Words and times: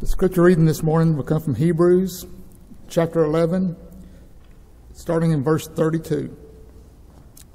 The 0.00 0.08
scripture 0.08 0.42
reading 0.42 0.64
this 0.64 0.82
morning 0.82 1.16
will 1.16 1.22
come 1.22 1.40
from 1.40 1.54
Hebrews 1.54 2.26
chapter 2.88 3.22
11, 3.22 3.76
starting 4.92 5.30
in 5.30 5.44
verse 5.44 5.68
32. 5.68 6.36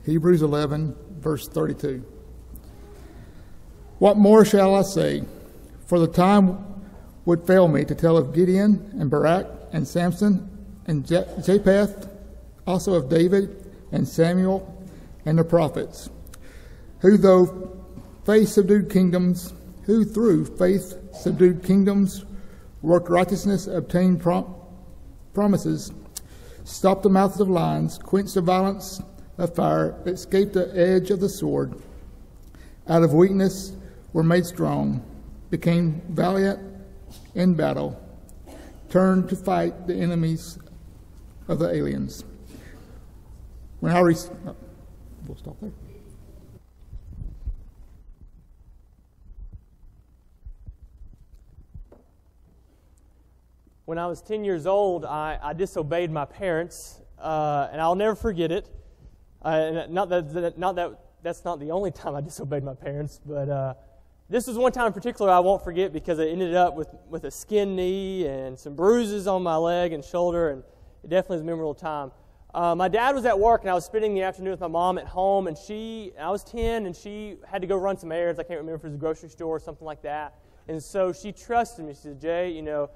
Hebrews 0.05 0.41
11, 0.41 0.95
verse 1.19 1.49
32. 1.49 2.01
What 3.99 4.15
more 4.15 4.45
shall 4.45 4.73
I 4.73 4.83
say? 4.83 5.23
For 5.85 5.99
the 5.99 6.07
time 6.07 6.63
would 7.25 7.45
fail 7.45 7.67
me 7.67 7.83
to 7.83 7.93
tell 7.93 8.15
of 8.15 8.33
Gideon 8.33 8.89
and 8.97 9.11
Barak 9.11 9.45
and 9.73 9.85
Samson 9.85 10.49
and 10.87 11.05
Jephthah, 11.05 12.09
also 12.65 12.93
of 12.93 13.09
David 13.09 13.69
and 13.91 14.07
Samuel 14.07 14.87
and 15.25 15.37
the 15.37 15.43
prophets, 15.43 16.09
who 16.99 17.17
though 17.17 17.85
faith 18.25 18.47
subdued 18.47 18.89
kingdoms, 18.89 19.53
who 19.83 20.05
through 20.05 20.45
faith 20.57 20.95
subdued 21.13 21.63
kingdoms, 21.63 22.23
worked 22.81 23.09
righteousness, 23.09 23.67
obtained 23.67 24.21
prom- 24.21 24.55
promises, 25.33 25.91
stopped 26.63 27.03
the 27.03 27.09
mouths 27.09 27.39
of 27.39 27.49
lions, 27.49 27.97
quenched 27.97 28.35
the 28.35 28.41
violence 28.41 29.01
of 29.37 29.55
fire, 29.55 29.95
escaped 30.05 30.53
the 30.53 30.71
edge 30.77 31.11
of 31.11 31.19
the 31.19 31.29
sword, 31.29 31.73
out 32.87 33.03
of 33.03 33.13
weakness 33.13 33.73
were 34.13 34.23
made 34.23 34.45
strong, 34.45 35.03
became 35.49 36.01
valiant 36.09 36.59
in 37.35 37.53
battle, 37.53 37.99
turned 38.89 39.29
to 39.29 39.35
fight 39.35 39.87
the 39.87 39.95
enemies 39.95 40.57
of 41.47 41.59
the 41.59 41.69
aliens. 41.69 42.23
When 43.79 43.91
I 43.91 43.99
oh, 43.99 44.55
we'll 45.27 45.37
stop 45.37 45.57
there. 45.61 45.71
When 53.89 53.97
I 53.97 54.05
was 54.05 54.21
10 54.21 54.43
years 54.43 54.67
old, 54.67 55.03
I, 55.03 55.39
I 55.41 55.53
disobeyed 55.53 56.11
my 56.11 56.23
parents, 56.23 57.01
uh, 57.17 57.69
and 57.71 57.81
I'll 57.81 57.95
never 57.95 58.13
forget 58.13 58.51
it. 58.51 58.69
Uh, 59.41 59.87
not 59.89 60.09
that, 60.09 60.59
not 60.59 60.75
that 60.75 60.91
that's 61.23 61.43
not 61.43 61.59
the 61.59 61.71
only 61.71 61.89
time 62.01 62.13
I 62.13 62.21
disobeyed 62.21 62.63
my 62.63 62.75
parents, 62.75 63.19
but 63.25 63.49
uh, 63.49 63.73
this 64.29 64.45
was 64.45 64.59
one 64.59 64.73
time 64.73 64.85
in 64.85 64.93
particular 64.93 65.31
I 65.31 65.39
won't 65.39 65.63
forget 65.63 65.91
because 65.91 66.19
I 66.19 66.27
ended 66.27 66.53
up 66.53 66.75
with, 66.75 66.87
with 67.09 67.23
a 67.23 67.31
skin 67.31 67.75
knee 67.75 68.27
and 68.27 68.59
some 68.59 68.75
bruises 68.75 69.25
on 69.25 69.41
my 69.41 69.55
leg 69.55 69.91
and 69.91 70.05
shoulder, 70.05 70.51
and 70.51 70.63
it 71.03 71.09
definitely 71.09 71.37
was 71.37 71.41
a 71.41 71.45
memorable 71.45 71.73
time. 71.73 72.11
Uh, 72.53 72.75
my 72.75 72.89
dad 72.89 73.15
was 73.15 73.25
at 73.25 73.39
work, 73.39 73.61
and 73.61 73.71
I 73.71 73.73
was 73.73 73.85
spending 73.85 74.13
the 74.13 74.21
afternoon 74.21 74.51
with 74.51 74.61
my 74.61 74.67
mom 74.67 74.99
at 74.99 75.07
home, 75.07 75.47
and 75.47 75.57
she, 75.57 76.11
I 76.21 76.29
was 76.29 76.43
10, 76.43 76.85
and 76.85 76.95
she 76.95 77.37
had 77.43 77.59
to 77.63 77.67
go 77.67 77.75
run 77.75 77.97
some 77.97 78.11
errands. 78.11 78.39
I 78.39 78.43
can't 78.43 78.59
remember 78.59 78.75
if 78.75 78.83
it 78.83 78.89
was 78.89 78.93
a 78.93 78.99
grocery 78.99 79.29
store 79.29 79.55
or 79.55 79.59
something 79.59 79.85
like 79.85 80.03
that. 80.03 80.35
And 80.67 80.83
so 80.83 81.11
she 81.11 81.31
trusted 81.31 81.85
me. 81.85 81.93
She 81.95 82.01
said, 82.01 82.21
Jay, 82.21 82.51
you 82.51 82.61
know, 82.61 82.91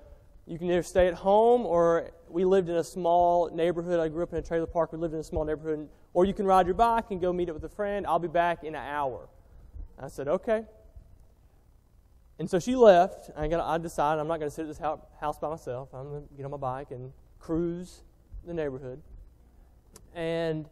you 0.45 0.57
can 0.57 0.69
either 0.69 0.83
stay 0.83 1.07
at 1.07 1.13
home, 1.13 1.65
or 1.65 2.11
we 2.27 2.43
lived 2.43 2.69
in 2.69 2.75
a 2.75 2.83
small 2.83 3.49
neighborhood. 3.53 3.99
I 3.99 4.09
grew 4.09 4.23
up 4.23 4.33
in 4.33 4.39
a 4.39 4.41
trailer 4.41 4.65
park. 4.65 4.91
We 4.91 4.97
lived 4.97 5.13
in 5.13 5.19
a 5.19 5.23
small 5.23 5.45
neighborhood. 5.45 5.87
Or 6.13 6.25
you 6.25 6.33
can 6.33 6.45
ride 6.45 6.67
your 6.67 6.75
bike 6.75 7.05
and 7.11 7.21
go 7.21 7.31
meet 7.31 7.49
up 7.49 7.55
with 7.55 7.63
a 7.63 7.75
friend. 7.75 8.05
I'll 8.05 8.19
be 8.19 8.27
back 8.27 8.63
in 8.63 8.75
an 8.75 8.83
hour. 8.83 9.29
I 9.97 10.09
said, 10.09 10.27
okay. 10.27 10.65
And 12.39 12.49
so 12.49 12.59
she 12.59 12.75
left. 12.75 13.29
I, 13.37 13.47
got, 13.47 13.61
I 13.61 13.77
decided 13.77 14.19
I'm 14.19 14.27
not 14.27 14.39
going 14.39 14.49
to 14.49 14.53
sit 14.53 14.63
at 14.63 14.67
this 14.67 14.79
house 14.79 15.39
by 15.39 15.49
myself. 15.49 15.89
I'm 15.93 16.09
going 16.09 16.27
to 16.27 16.33
get 16.35 16.43
on 16.43 16.51
my 16.51 16.57
bike 16.57 16.91
and 16.91 17.13
cruise 17.39 18.01
the 18.45 18.53
neighborhood. 18.53 19.01
And 20.13 20.69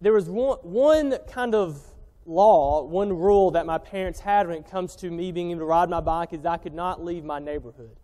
there 0.00 0.12
was 0.12 0.28
one, 0.28 0.58
one 0.62 1.18
kind 1.28 1.54
of 1.54 1.80
law, 2.24 2.82
one 2.82 3.12
rule 3.12 3.50
that 3.52 3.66
my 3.66 3.78
parents 3.78 4.20
had 4.20 4.46
when 4.48 4.56
it 4.56 4.70
comes 4.70 4.96
to 4.96 5.10
me 5.10 5.32
being 5.32 5.50
able 5.50 5.60
to 5.60 5.66
ride 5.66 5.90
my 5.90 6.00
bike 6.00 6.32
is 6.32 6.44
I 6.46 6.56
could 6.56 6.74
not 6.74 7.04
leave 7.04 7.24
my 7.24 7.38
neighborhood. 7.38 7.96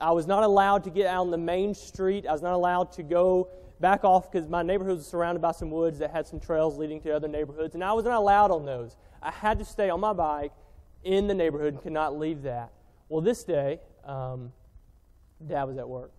I 0.00 0.10
was 0.12 0.26
not 0.26 0.42
allowed 0.42 0.84
to 0.84 0.90
get 0.90 1.06
out 1.06 1.20
on 1.20 1.30
the 1.30 1.38
main 1.38 1.74
street. 1.74 2.26
I 2.26 2.32
was 2.32 2.42
not 2.42 2.52
allowed 2.52 2.92
to 2.92 3.02
go 3.02 3.48
back 3.80 4.04
off 4.04 4.30
because 4.30 4.48
my 4.48 4.62
neighborhood 4.62 4.96
was 4.96 5.06
surrounded 5.06 5.40
by 5.40 5.52
some 5.52 5.70
woods 5.70 5.98
that 5.98 6.10
had 6.10 6.26
some 6.26 6.40
trails 6.40 6.76
leading 6.78 7.00
to 7.02 7.14
other 7.14 7.28
neighborhoods, 7.28 7.74
and 7.74 7.84
I 7.84 7.92
was 7.92 8.04
not 8.04 8.14
allowed 8.14 8.50
on 8.50 8.64
those. 8.64 8.96
I 9.22 9.30
had 9.30 9.58
to 9.58 9.64
stay 9.64 9.90
on 9.90 10.00
my 10.00 10.12
bike 10.12 10.52
in 11.02 11.26
the 11.26 11.34
neighborhood 11.34 11.74
and 11.74 11.82
could 11.82 11.92
not 11.92 12.18
leave 12.18 12.42
that. 12.42 12.72
Well, 13.08 13.20
this 13.20 13.44
day, 13.44 13.80
um, 14.04 14.52
Dad 15.46 15.64
was 15.64 15.76
at 15.76 15.88
work. 15.88 16.12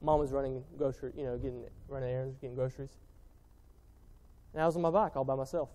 Mom 0.00 0.20
was 0.20 0.32
running 0.32 0.62
grocery, 0.76 1.12
you 1.16 1.24
know, 1.24 1.36
getting 1.36 1.64
running 1.88 2.10
errands, 2.10 2.36
getting 2.38 2.54
groceries. 2.54 2.96
And 4.52 4.62
I 4.62 4.66
was 4.66 4.76
on 4.76 4.82
my 4.82 4.90
bike 4.90 5.16
all 5.16 5.24
by 5.24 5.34
myself. 5.34 5.70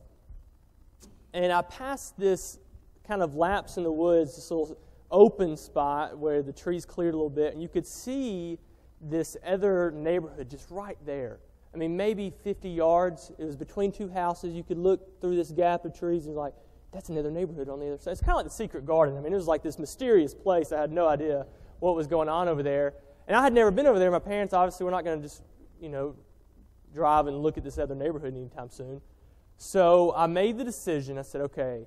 And 1.34 1.52
I 1.52 1.62
passed 1.62 2.18
this 2.18 2.60
kind 3.08 3.22
of 3.22 3.36
lapse 3.36 3.78
in 3.78 3.84
the 3.84 3.92
woods, 3.92 4.36
this 4.36 4.50
little 4.52 4.78
open 5.12 5.58
spot 5.58 6.18
where 6.18 6.42
the 6.42 6.54
trees 6.54 6.86
cleared 6.86 7.14
a 7.14 7.18
little 7.18 7.30
bit, 7.30 7.54
and 7.54 7.62
you 7.62 7.70
could 7.70 7.86
see 7.86 8.60
this 9.02 9.38
other 9.46 9.92
neighborhood 9.92 10.50
just 10.50 10.70
right 10.70 10.98
there. 11.06 11.40
I 11.74 11.78
mean, 11.78 11.96
maybe 11.96 12.34
50 12.44 12.70
yards. 12.70 13.32
It 13.38 13.46
was 13.46 13.56
between 13.56 13.92
two 13.92 14.10
houses. 14.10 14.54
You 14.54 14.64
could 14.64 14.78
look 14.78 15.22
through 15.22 15.36
this 15.36 15.52
gap 15.52 15.86
of 15.86 15.98
trees 15.98 16.26
and 16.26 16.36
like, 16.36 16.54
that's 16.92 17.10
another 17.10 17.30
neighborhood 17.30 17.70
on 17.70 17.80
the 17.80 17.88
other 17.88 17.98
side. 17.98 18.12
It's 18.12 18.22
kind 18.22 18.32
of 18.32 18.38
like 18.38 18.46
the 18.46 18.52
secret 18.52 18.86
garden. 18.86 19.16
I 19.16 19.22
mean, 19.22 19.32
it 19.32 19.36
was 19.36 19.48
like 19.48 19.62
this 19.62 19.78
mysterious 19.78 20.34
place. 20.34 20.72
I 20.72 20.82
had 20.82 20.92
no 20.92 21.08
idea 21.08 21.46
what 21.80 21.96
was 21.96 22.08
going 22.08 22.28
on 22.28 22.48
over 22.48 22.64
there. 22.64 22.96
And 23.28 23.38
I 23.38 23.44
had 23.44 23.54
never 23.54 23.70
been 23.70 23.86
over 23.86 24.00
there. 24.00 24.10
My 24.10 24.18
parents 24.18 24.54
obviously 24.54 24.86
were 24.86 24.92
not 24.92 25.04
going 25.04 25.20
to 25.22 25.24
just, 25.24 25.44
you 25.80 25.90
know, 25.90 26.16
drive 26.94 27.28
and 27.28 27.38
look 27.38 27.60
at 27.60 27.64
this 27.64 27.78
other 27.78 27.94
neighborhood 27.94 28.36
anytime 28.36 28.70
soon. 28.70 29.02
So 29.58 30.14
I 30.16 30.26
made 30.26 30.58
the 30.58 30.64
decision. 30.64 31.20
I 31.20 31.22
said, 31.22 31.42
okay, 31.42 31.86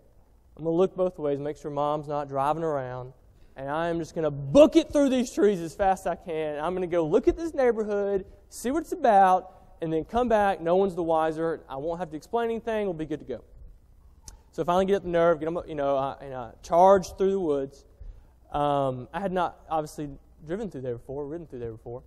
I'm 0.56 0.64
going 0.64 0.74
to 0.74 0.78
look 0.78 0.94
both 0.94 1.18
ways, 1.18 1.38
make 1.38 1.56
sure 1.56 1.70
mom's 1.70 2.08
not 2.08 2.28
driving 2.28 2.62
around. 2.62 3.12
And 3.56 3.68
I 3.68 3.88
am 3.88 3.98
just 3.98 4.14
going 4.14 4.24
to 4.24 4.30
book 4.30 4.76
it 4.76 4.92
through 4.92 5.10
these 5.10 5.32
trees 5.32 5.60
as 5.60 5.74
fast 5.74 6.06
as 6.06 6.12
I 6.12 6.14
can. 6.16 6.58
I'm 6.58 6.74
going 6.74 6.88
to 6.88 6.94
go 6.94 7.06
look 7.06 7.28
at 7.28 7.36
this 7.36 7.52
neighborhood, 7.52 8.24
see 8.48 8.70
what 8.70 8.80
it's 8.80 8.92
about, 8.92 9.76
and 9.82 9.92
then 9.92 10.04
come 10.04 10.28
back. 10.28 10.60
No 10.60 10.76
one's 10.76 10.94
the 10.94 11.02
wiser. 11.02 11.60
I 11.68 11.76
won't 11.76 11.98
have 11.98 12.10
to 12.10 12.16
explain 12.16 12.50
anything. 12.50 12.86
We'll 12.86 12.94
be 12.94 13.04
good 13.04 13.20
to 13.20 13.26
go. 13.26 13.44
So 14.52 14.62
I 14.62 14.66
finally 14.66 14.86
get 14.86 14.96
up 14.96 15.02
the 15.02 15.08
nerve, 15.08 15.40
get 15.40 15.46
them, 15.46 15.58
you 15.66 15.74
know, 15.74 15.96
I, 15.96 16.16
and 16.20 16.34
I 16.34 16.52
charge 16.62 17.16
through 17.16 17.32
the 17.32 17.40
woods. 17.40 17.84
Um, 18.52 19.08
I 19.12 19.20
had 19.20 19.32
not 19.32 19.58
obviously 19.70 20.10
driven 20.46 20.70
through 20.70 20.82
there 20.82 20.96
before, 20.96 21.26
ridden 21.26 21.46
through 21.46 21.60
there 21.60 21.72
before. 21.72 22.02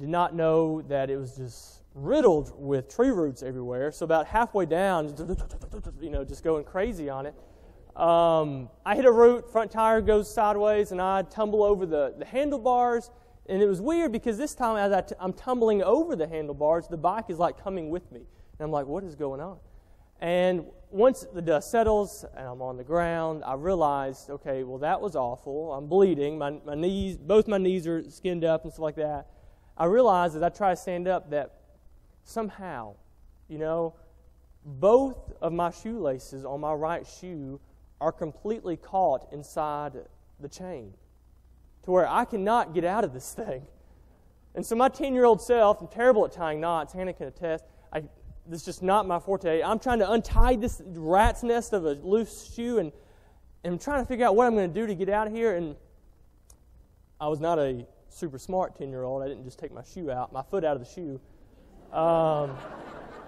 Did 0.00 0.08
not 0.08 0.34
know 0.34 0.82
that 0.82 1.10
it 1.10 1.16
was 1.16 1.36
just 1.36 1.82
riddled 1.94 2.52
with 2.56 2.88
tree 2.88 3.10
roots 3.10 3.42
everywhere. 3.42 3.92
So 3.92 4.04
about 4.04 4.26
halfway 4.26 4.66
down, 4.66 5.14
you 6.00 6.10
know, 6.10 6.24
just 6.24 6.42
going 6.42 6.64
crazy 6.64 7.08
on 7.08 7.26
it. 7.26 7.34
Um, 7.96 8.68
I 8.84 8.96
hit 8.96 9.04
a 9.04 9.12
root, 9.12 9.50
front 9.52 9.70
tire 9.70 10.00
goes 10.00 10.32
sideways, 10.32 10.90
and 10.90 11.00
I 11.00 11.22
tumble 11.22 11.62
over 11.62 11.86
the, 11.86 12.14
the 12.18 12.24
handlebars. 12.24 13.10
And 13.46 13.62
it 13.62 13.66
was 13.66 13.80
weird 13.80 14.10
because 14.10 14.36
this 14.36 14.54
time, 14.54 14.76
as 14.76 14.92
i 14.92 15.00
t- 15.00 15.14
I'm 15.20 15.32
tumbling 15.32 15.82
over 15.82 16.16
the 16.16 16.26
handlebars, 16.26 16.88
the 16.88 16.96
bike 16.96 17.26
is 17.28 17.38
like 17.38 17.62
coming 17.62 17.90
with 17.90 18.10
me. 18.10 18.20
And 18.58 18.66
I'm 18.66 18.72
like, 18.72 18.86
what 18.86 19.04
is 19.04 19.14
going 19.14 19.40
on? 19.40 19.58
And 20.20 20.64
once 20.90 21.26
the 21.34 21.42
dust 21.42 21.70
settles 21.70 22.24
and 22.36 22.46
I'm 22.46 22.62
on 22.62 22.76
the 22.76 22.84
ground, 22.84 23.44
I 23.44 23.54
realized, 23.54 24.30
okay, 24.30 24.62
well, 24.62 24.78
that 24.78 25.00
was 25.00 25.14
awful. 25.14 25.72
I'm 25.74 25.86
bleeding. 25.86 26.38
My, 26.38 26.58
my 26.64 26.74
knees, 26.74 27.16
both 27.16 27.46
my 27.46 27.58
knees 27.58 27.86
are 27.86 28.08
skinned 28.10 28.44
up 28.44 28.64
and 28.64 28.72
stuff 28.72 28.82
like 28.82 28.96
that. 28.96 29.26
I 29.76 29.84
realized 29.86 30.36
as 30.36 30.42
I 30.42 30.48
try 30.48 30.70
to 30.70 30.76
stand 30.76 31.06
up 31.06 31.30
that 31.30 31.52
somehow, 32.22 32.94
you 33.48 33.58
know, 33.58 33.94
both 34.64 35.32
of 35.42 35.52
my 35.52 35.70
shoelaces 35.70 36.44
on 36.44 36.60
my 36.60 36.72
right 36.72 37.06
shoe 37.06 37.60
are 38.00 38.12
completely 38.12 38.76
caught 38.76 39.28
inside 39.32 39.92
the 40.40 40.48
chain 40.48 40.92
to 41.84 41.90
where 41.90 42.08
I 42.08 42.24
cannot 42.24 42.74
get 42.74 42.84
out 42.84 43.04
of 43.04 43.12
this 43.12 43.32
thing. 43.34 43.66
And 44.54 44.64
so 44.64 44.76
my 44.76 44.88
10 44.88 45.14
year 45.14 45.24
old 45.24 45.40
self, 45.40 45.80
I'm 45.80 45.88
terrible 45.88 46.24
at 46.24 46.32
tying 46.32 46.60
knots, 46.60 46.92
Hannah 46.92 47.12
can 47.12 47.26
attest, 47.26 47.64
I 47.92 48.04
this 48.46 48.60
is 48.60 48.66
just 48.66 48.82
not 48.82 49.06
my 49.06 49.18
forte. 49.18 49.62
I'm 49.62 49.78
trying 49.78 50.00
to 50.00 50.10
untie 50.10 50.56
this 50.56 50.82
rat's 50.84 51.42
nest 51.42 51.72
of 51.72 51.86
a 51.86 51.92
loose 51.92 52.52
shoe 52.54 52.78
and, 52.78 52.92
and 53.62 53.74
I'm 53.74 53.78
trying 53.78 54.02
to 54.02 54.06
figure 54.06 54.26
out 54.26 54.36
what 54.36 54.46
I'm 54.46 54.54
going 54.54 54.70
to 54.72 54.80
do 54.80 54.86
to 54.86 54.94
get 54.94 55.08
out 55.08 55.26
of 55.26 55.32
here. 55.32 55.56
And 55.56 55.76
I 57.20 57.28
was 57.28 57.40
not 57.40 57.58
a 57.58 57.86
super 58.10 58.38
smart 58.38 58.76
10 58.76 58.90
year 58.90 59.02
old. 59.02 59.22
I 59.22 59.28
didn't 59.28 59.44
just 59.44 59.58
take 59.58 59.72
my 59.72 59.82
shoe 59.82 60.10
out, 60.10 60.32
my 60.32 60.42
foot 60.42 60.62
out 60.62 60.76
of 60.76 60.86
the 60.86 60.90
shoe. 60.90 61.20
Um, 61.96 62.56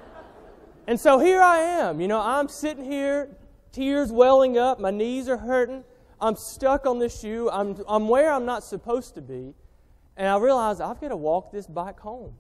and 0.86 1.00
so 1.00 1.18
here 1.18 1.40
I 1.40 1.58
am. 1.58 2.00
You 2.00 2.08
know, 2.08 2.20
I'm 2.20 2.48
sitting 2.48 2.84
here, 2.84 3.30
tears 3.76 4.10
welling 4.10 4.56
up, 4.56 4.80
my 4.80 4.90
knees 4.90 5.28
are 5.28 5.36
hurting. 5.36 5.84
I'm 6.18 6.34
stuck 6.34 6.86
on 6.86 6.98
this 6.98 7.20
shoe. 7.20 7.50
I'm, 7.50 7.76
I'm 7.86 8.08
where 8.08 8.32
I'm 8.32 8.46
not 8.46 8.64
supposed 8.64 9.14
to 9.16 9.20
be. 9.20 9.54
And 10.16 10.26
I 10.26 10.38
realize 10.38 10.80
I've 10.80 10.98
got 10.98 11.08
to 11.08 11.16
walk 11.16 11.52
this 11.52 11.66
bike 11.66 12.00
home. 12.00 12.32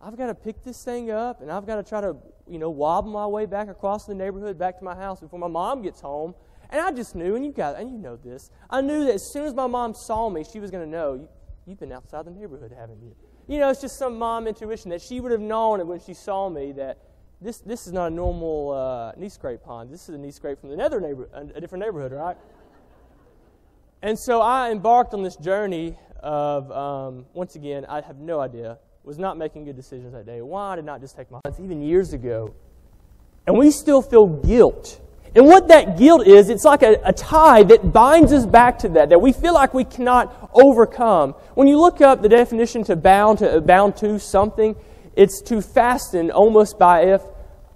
I've 0.00 0.16
got 0.16 0.26
to 0.28 0.34
pick 0.34 0.62
this 0.62 0.84
thing 0.84 1.10
up 1.10 1.40
and 1.40 1.50
I've 1.50 1.66
got 1.66 1.76
to 1.76 1.82
try 1.82 2.00
to, 2.00 2.16
you 2.46 2.58
know, 2.58 2.70
wobble 2.70 3.10
my 3.10 3.26
way 3.26 3.46
back 3.46 3.68
across 3.68 4.06
the 4.06 4.14
neighborhood 4.14 4.56
back 4.56 4.78
to 4.78 4.84
my 4.84 4.94
house 4.94 5.18
before 5.18 5.40
my 5.40 5.48
mom 5.48 5.82
gets 5.82 6.00
home. 6.00 6.34
And 6.70 6.80
I 6.80 6.92
just 6.92 7.16
knew, 7.16 7.34
and 7.34 7.44
you 7.44 7.50
got, 7.50 7.76
and 7.76 7.90
you 7.90 7.98
know 7.98 8.16
this, 8.16 8.50
I 8.70 8.80
knew 8.80 9.04
that 9.06 9.14
as 9.14 9.28
soon 9.28 9.44
as 9.44 9.54
my 9.54 9.66
mom 9.66 9.92
saw 9.92 10.30
me, 10.30 10.44
she 10.44 10.60
was 10.60 10.70
going 10.70 10.84
to 10.84 10.90
know, 10.90 11.14
you, 11.14 11.28
you've 11.66 11.80
been 11.80 11.92
outside 11.92 12.26
the 12.26 12.30
neighborhood, 12.30 12.72
haven't 12.78 13.02
you? 13.02 13.14
You 13.48 13.58
know, 13.58 13.70
it's 13.70 13.80
just 13.80 13.98
some 13.98 14.18
mom 14.18 14.46
intuition 14.46 14.90
that 14.90 15.02
she 15.02 15.20
would 15.20 15.32
have 15.32 15.40
known 15.40 15.80
it 15.80 15.86
when 15.86 16.00
she 16.00 16.14
saw 16.14 16.48
me 16.48 16.72
that 16.72 16.98
this, 17.40 17.58
this 17.58 17.86
is 17.86 17.92
not 17.92 18.06
a 18.06 18.14
normal 18.14 18.72
uh, 18.72 19.12
knee 19.18 19.28
scrape 19.28 19.62
pond. 19.62 19.92
This 19.92 20.08
is 20.08 20.14
a 20.14 20.18
knee 20.18 20.30
scrape 20.30 20.60
from 20.60 20.70
another 20.70 21.00
neighbor, 21.00 21.28
a 21.34 21.60
different 21.60 21.84
neighborhood, 21.84 22.12
right? 22.12 22.36
And 24.02 24.18
so 24.18 24.40
I 24.40 24.70
embarked 24.70 25.14
on 25.14 25.22
this 25.22 25.36
journey 25.36 25.96
of, 26.20 26.70
um, 26.72 27.26
once 27.34 27.54
again, 27.54 27.86
I 27.86 28.00
have 28.00 28.18
no 28.18 28.40
idea, 28.40 28.78
was 29.02 29.18
not 29.18 29.36
making 29.36 29.64
good 29.64 29.76
decisions 29.76 30.12
that 30.12 30.26
day. 30.26 30.40
Why 30.40 30.76
did 30.76 30.84
not 30.84 31.00
just 31.00 31.16
take 31.16 31.30
my 31.30 31.40
life, 31.44 31.60
even 31.60 31.82
years 31.82 32.12
ago? 32.12 32.54
And 33.46 33.58
we 33.58 33.70
still 33.70 34.00
feel 34.00 34.26
guilt. 34.26 35.00
And 35.34 35.46
what 35.46 35.68
that 35.68 35.98
guilt 35.98 36.26
is, 36.26 36.48
it's 36.48 36.64
like 36.64 36.82
a, 36.82 37.00
a 37.04 37.12
tie 37.12 37.64
that 37.64 37.92
binds 37.92 38.32
us 38.32 38.46
back 38.46 38.78
to 38.80 38.88
that, 38.90 39.08
that 39.08 39.20
we 39.20 39.32
feel 39.32 39.52
like 39.52 39.74
we 39.74 39.84
cannot 39.84 40.50
overcome. 40.54 41.32
When 41.54 41.66
you 41.66 41.78
look 41.80 42.00
up 42.00 42.22
the 42.22 42.28
definition 42.28 42.84
to 42.84 42.96
bound 42.96 43.40
to, 43.40 43.60
bound 43.60 43.96
to 43.96 44.18
something, 44.20 44.76
it's 45.16 45.40
to 45.42 45.60
fasten 45.60 46.30
almost 46.30 46.78
by, 46.78 47.02
if, 47.02 47.22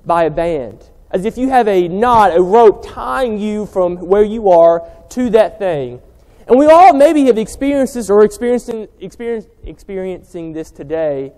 by 0.05 0.25
a 0.25 0.31
band. 0.31 0.91
As 1.11 1.25
if 1.25 1.39
you 1.39 1.49
have 1.49 1.69
a 1.69 1.89
knot, 1.89 2.37
a 2.37 2.43
rope 2.43 2.87
tying 2.87 3.39
you 3.39 3.67
from 3.67 3.97
where 3.97 4.25
you 4.25 4.51
are 4.51 4.89
to 5.11 5.31
that 5.31 5.59
thing. 5.59 6.01
And 6.47 6.59
we 6.59 6.67
all 6.67 6.95
maybe 6.95 7.27
have 7.27 7.39
experienced 7.39 7.95
this 7.95 8.11
or 8.11 8.25
experiencing, 8.25 8.89
experience, 9.01 9.47
experiencing 9.65 10.53
this 10.53 10.71
today 10.71 11.33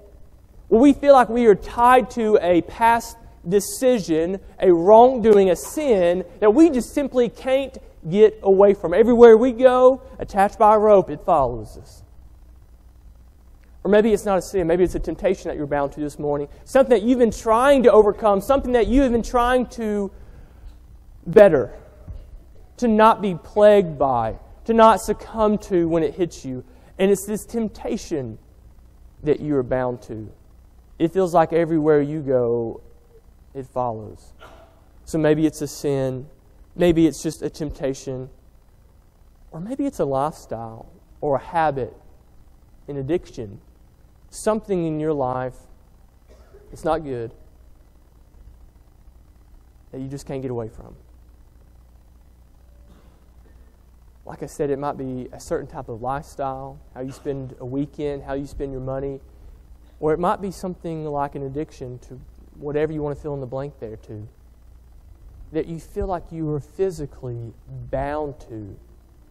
where 0.71 0.81
we 0.81 0.93
feel 0.93 1.13
like 1.13 1.29
we 1.29 1.47
are 1.47 1.57
tied 1.57 2.11
to 2.11 2.39
a 2.41 2.63
past 2.63 3.17
decision, 3.47 4.39
a 4.61 4.73
wrongdoing, 4.73 5.51
a 5.51 5.57
sin 5.57 6.25
that 6.39 6.55
we 6.55 6.71
just 6.71 6.95
simply 6.95 7.29
can't 7.29 7.77
get 8.09 8.39
away 8.45 8.75
from. 8.75 8.95
Everywhere 8.95 9.37
we 9.37 9.51
go, 9.51 10.01
attached 10.21 10.61
by 10.61 10.77
a 10.77 10.79
rope, 10.79 11.11
it 11.11 11.21
follows 11.27 11.77
us. 11.77 12.05
Or 13.83 13.91
maybe 13.91 14.13
it's 14.13 14.25
not 14.25 14.39
a 14.39 14.43
sin. 14.43 14.67
Maybe 14.67 14.85
it's 14.85 14.95
a 14.95 15.01
temptation 15.01 15.49
that 15.49 15.57
you're 15.57 15.67
bound 15.67 15.93
to 15.93 16.01
this 16.01 16.19
morning. 16.19 16.49
Something 16.65 16.91
that 16.91 17.03
you've 17.03 17.19
been 17.19 17.31
trying 17.31 17.83
to 17.85 17.93
overcome. 17.93 18.41
Something 18.41 18.73
that 18.73 18.87
you 18.87 19.03
have 19.03 19.13
been 19.13 19.23
trying 19.23 19.67
to 19.69 20.11
better. 21.27 21.73
To 22.79 22.89
not 22.89 23.23
be 23.23 23.35
plagued 23.35 23.99
by 23.99 24.37
to 24.71 24.75
not 24.75 25.01
succumb 25.01 25.59
to 25.59 25.89
when 25.89 26.05
it 26.05 26.15
hits 26.15 26.45
you. 26.45 26.65
And 26.97 27.11
it's 27.11 27.25
this 27.25 27.45
temptation 27.45 28.39
that 29.25 29.41
you 29.41 29.57
are 29.57 29.65
bound 29.65 30.03
to. 30.03 30.31
It 30.99 31.13
feels 31.13 31.35
like 31.35 31.53
everywhere 31.53 32.01
you 32.01 32.21
go, 32.21 32.81
it 33.55 33.67
follows. 33.67 34.33
So 35.05 35.19
maybe 35.19 35.45
it's 35.45 35.61
a 35.61 35.67
sin, 35.67 36.29
maybe 36.77 37.09
it's 37.09 37.21
just 37.21 37.43
a 37.43 37.51
temptation, 37.51 38.31
or 39.51 39.61
maybe 39.61 39.87
it's 39.87 39.99
a 39.99 40.05
lifestyle 40.05 40.87
or 41.21 41.35
a 41.37 41.41
habit, 41.41 41.93
an 42.87 42.97
addiction, 42.97 43.61
something 44.31 44.87
in 44.87 44.99
your 45.01 45.13
life 45.13 45.57
that's 46.71 46.85
not 46.85 47.05
good 47.05 47.33
that 49.93 50.01
you 50.01 50.09
just 50.09 50.27
can't 50.27 50.41
get 50.41 50.51
away 50.51 50.69
from. 50.69 50.95
Like 54.25 54.45
I 54.45 54.47
said, 54.47 54.71
it 54.71 54.79
might 54.79 54.97
be 54.97 55.29
a 55.33 55.41
certain 55.41 55.67
type 55.67 55.89
of 55.89 56.01
lifestyle, 56.03 56.79
how 56.95 57.01
you 57.01 57.11
spend 57.11 57.57
a 57.59 57.67
weekend, 57.67 58.23
how 58.23 58.35
you 58.35 58.47
spend 58.47 58.71
your 58.71 58.81
money, 58.81 59.21
or 59.99 60.13
it 60.13 60.21
might 60.21 60.41
be 60.41 60.53
something 60.53 61.05
like 61.05 61.35
an 61.35 61.43
addiction 61.43 61.99
to 62.01 62.21
whatever 62.57 62.93
you 62.93 63.03
want 63.03 63.17
to 63.17 63.21
fill 63.21 63.35
in 63.35 63.41
the 63.41 63.47
blank 63.47 63.75
there 63.81 63.97
to. 63.97 64.29
That 65.53 65.67
you 65.67 65.81
feel 65.81 66.07
like 66.07 66.31
you 66.31 66.49
are 66.51 66.61
physically 66.61 67.53
bound 67.91 68.39
to, 68.49 68.77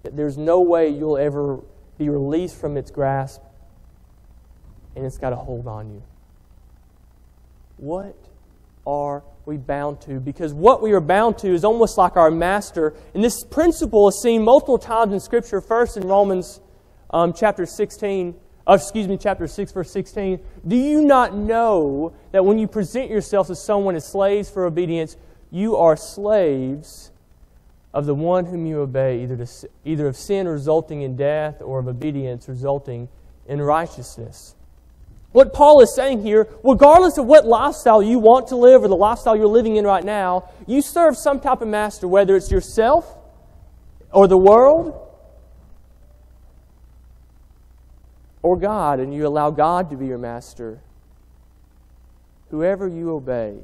that 0.03 0.17
there's 0.17 0.37
no 0.37 0.59
way 0.59 0.89
you'll 0.89 1.17
ever 1.17 1.61
be 1.97 2.09
released 2.09 2.59
from 2.59 2.75
its 2.75 2.91
grasp, 2.91 3.41
and 4.95 5.05
it's 5.05 5.17
got 5.17 5.33
a 5.33 5.35
hold 5.35 5.67
on 5.67 5.91
you. 5.91 6.03
What 7.77 8.15
are 8.85 9.23
we 9.45 9.57
bound 9.57 10.01
to? 10.01 10.19
Because 10.19 10.53
what 10.53 10.81
we 10.81 10.91
are 10.91 11.01
bound 11.01 11.37
to 11.39 11.53
is 11.53 11.63
almost 11.63 11.97
like 11.97 12.17
our 12.17 12.31
master. 12.31 12.93
And 13.13 13.23
this 13.23 13.43
principle 13.43 14.07
is 14.09 14.21
seen 14.21 14.43
multiple 14.43 14.77
times 14.77 15.13
in 15.13 15.19
Scripture. 15.19 15.61
First 15.61 15.97
in 15.97 16.07
Romans 16.07 16.59
um, 17.11 17.33
chapter 17.33 17.65
16, 17.65 18.35
uh, 18.67 18.73
excuse 18.73 19.07
me, 19.07 19.17
chapter 19.17 19.47
6, 19.47 19.71
verse 19.71 19.91
16. 19.91 20.39
Do 20.67 20.75
you 20.75 21.01
not 21.01 21.35
know 21.35 22.13
that 22.31 22.45
when 22.45 22.59
you 22.59 22.67
present 22.67 23.09
yourselves 23.09 23.49
as 23.49 23.63
someone 23.65 23.95
as 23.95 24.11
slaves 24.11 24.49
for 24.49 24.65
obedience, 24.65 25.17
you 25.51 25.75
are 25.75 25.95
slaves 25.95 27.11
of 27.93 28.05
the 28.05 28.13
one 28.13 28.45
whom 28.45 28.67
you 28.67 28.81
obey, 28.81 29.23
either, 29.23 29.37
to, 29.37 29.69
either 29.83 30.07
of 30.07 30.15
sin 30.15 30.47
resulting 30.47 31.01
in 31.01 31.15
death 31.15 31.61
or 31.61 31.79
of 31.79 31.87
obedience 31.87 32.47
resulting 32.47 33.09
in 33.47 33.61
righteousness? 33.61 34.55
What 35.31 35.53
Paul 35.53 35.81
is 35.81 35.93
saying 35.95 36.23
here, 36.23 36.47
regardless 36.63 37.17
of 37.17 37.25
what 37.25 37.45
lifestyle 37.45 38.01
you 38.01 38.17
want 38.17 38.47
to 38.47 38.55
live 38.55 38.83
or 38.83 38.87
the 38.87 38.95
lifestyle 38.95 39.35
you're 39.35 39.47
living 39.47 39.75
in 39.75 39.85
right 39.85 40.03
now, 40.03 40.49
you 40.65 40.81
serve 40.81 41.15
some 41.17 41.39
type 41.39 41.61
of 41.61 41.67
master, 41.67 42.07
whether 42.07 42.35
it's 42.35 42.51
yourself 42.51 43.15
or 44.11 44.27
the 44.27 44.37
world 44.37 45.07
or 48.41 48.57
God, 48.57 48.99
and 48.99 49.13
you 49.13 49.27
allow 49.27 49.51
God 49.51 49.91
to 49.91 49.97
be 49.97 50.07
your 50.07 50.17
master. 50.17 50.81
Whoever 52.49 52.87
you 52.87 53.11
obey. 53.11 53.59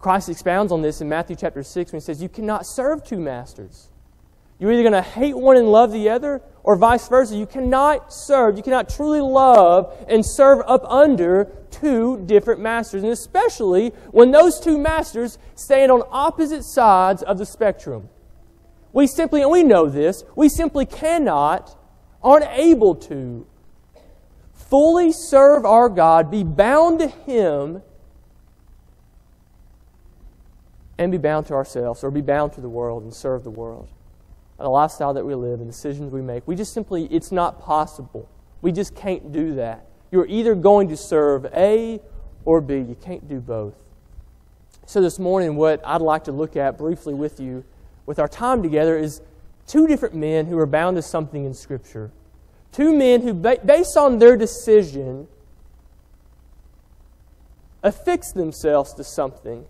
Christ 0.00 0.28
expounds 0.28 0.72
on 0.72 0.82
this 0.82 1.00
in 1.00 1.08
Matthew 1.08 1.36
chapter 1.36 1.62
6 1.62 1.92
when 1.92 2.00
he 2.00 2.04
says, 2.04 2.20
You 2.20 2.28
cannot 2.28 2.66
serve 2.66 3.04
two 3.04 3.20
masters. 3.20 3.91
You're 4.62 4.70
either 4.70 4.88
going 4.88 4.92
to 4.92 5.02
hate 5.02 5.36
one 5.36 5.56
and 5.56 5.72
love 5.72 5.90
the 5.90 6.08
other, 6.08 6.40
or 6.62 6.76
vice 6.76 7.08
versa. 7.08 7.36
You 7.36 7.46
cannot 7.46 8.12
serve, 8.12 8.56
you 8.56 8.62
cannot 8.62 8.88
truly 8.88 9.20
love 9.20 9.92
and 10.08 10.24
serve 10.24 10.60
up 10.68 10.84
under 10.84 11.50
two 11.72 12.22
different 12.26 12.60
masters, 12.60 13.02
and 13.02 13.10
especially 13.10 13.88
when 14.12 14.30
those 14.30 14.60
two 14.60 14.78
masters 14.78 15.36
stand 15.56 15.90
on 15.90 16.04
opposite 16.12 16.62
sides 16.62 17.24
of 17.24 17.38
the 17.38 17.44
spectrum. 17.44 18.08
We 18.92 19.08
simply, 19.08 19.42
and 19.42 19.50
we 19.50 19.64
know 19.64 19.88
this, 19.88 20.22
we 20.36 20.48
simply 20.48 20.86
cannot, 20.86 21.76
aren't 22.22 22.46
able 22.52 22.94
to 22.94 23.44
fully 24.54 25.10
serve 25.10 25.66
our 25.66 25.88
God, 25.88 26.30
be 26.30 26.44
bound 26.44 27.00
to 27.00 27.08
Him, 27.08 27.82
and 30.98 31.10
be 31.10 31.18
bound 31.18 31.46
to 31.46 31.54
ourselves, 31.54 32.04
or 32.04 32.12
be 32.12 32.20
bound 32.20 32.52
to 32.52 32.60
the 32.60 32.68
world 32.68 33.02
and 33.02 33.12
serve 33.12 33.42
the 33.42 33.50
world 33.50 33.88
the 34.58 34.68
lifestyle 34.68 35.14
that 35.14 35.24
we 35.24 35.34
live 35.34 35.60
and 35.60 35.70
decisions 35.70 36.12
we 36.12 36.22
make. 36.22 36.46
We 36.46 36.54
just 36.54 36.72
simply, 36.72 37.04
it's 37.06 37.32
not 37.32 37.60
possible. 37.60 38.28
We 38.60 38.72
just 38.72 38.94
can't 38.94 39.32
do 39.32 39.54
that. 39.56 39.86
You're 40.10 40.26
either 40.26 40.54
going 40.54 40.88
to 40.88 40.96
serve 40.96 41.46
A 41.54 42.00
or 42.44 42.60
B. 42.60 42.76
You 42.76 42.96
can't 43.00 43.26
do 43.28 43.40
both. 43.40 43.74
So, 44.86 45.00
this 45.00 45.18
morning, 45.18 45.56
what 45.56 45.80
I'd 45.84 46.02
like 46.02 46.24
to 46.24 46.32
look 46.32 46.56
at 46.56 46.76
briefly 46.76 47.14
with 47.14 47.40
you, 47.40 47.64
with 48.04 48.18
our 48.18 48.28
time 48.28 48.62
together, 48.62 48.96
is 48.96 49.20
two 49.66 49.86
different 49.86 50.14
men 50.14 50.46
who 50.46 50.58
are 50.58 50.66
bound 50.66 50.96
to 50.96 51.02
something 51.02 51.44
in 51.44 51.54
Scripture. 51.54 52.10
Two 52.72 52.94
men 52.94 53.22
who, 53.22 53.32
based 53.32 53.96
on 53.96 54.18
their 54.18 54.36
decision, 54.36 55.28
affixed 57.82 58.34
themselves 58.34 58.94
to 58.94 59.04
something 59.04 59.66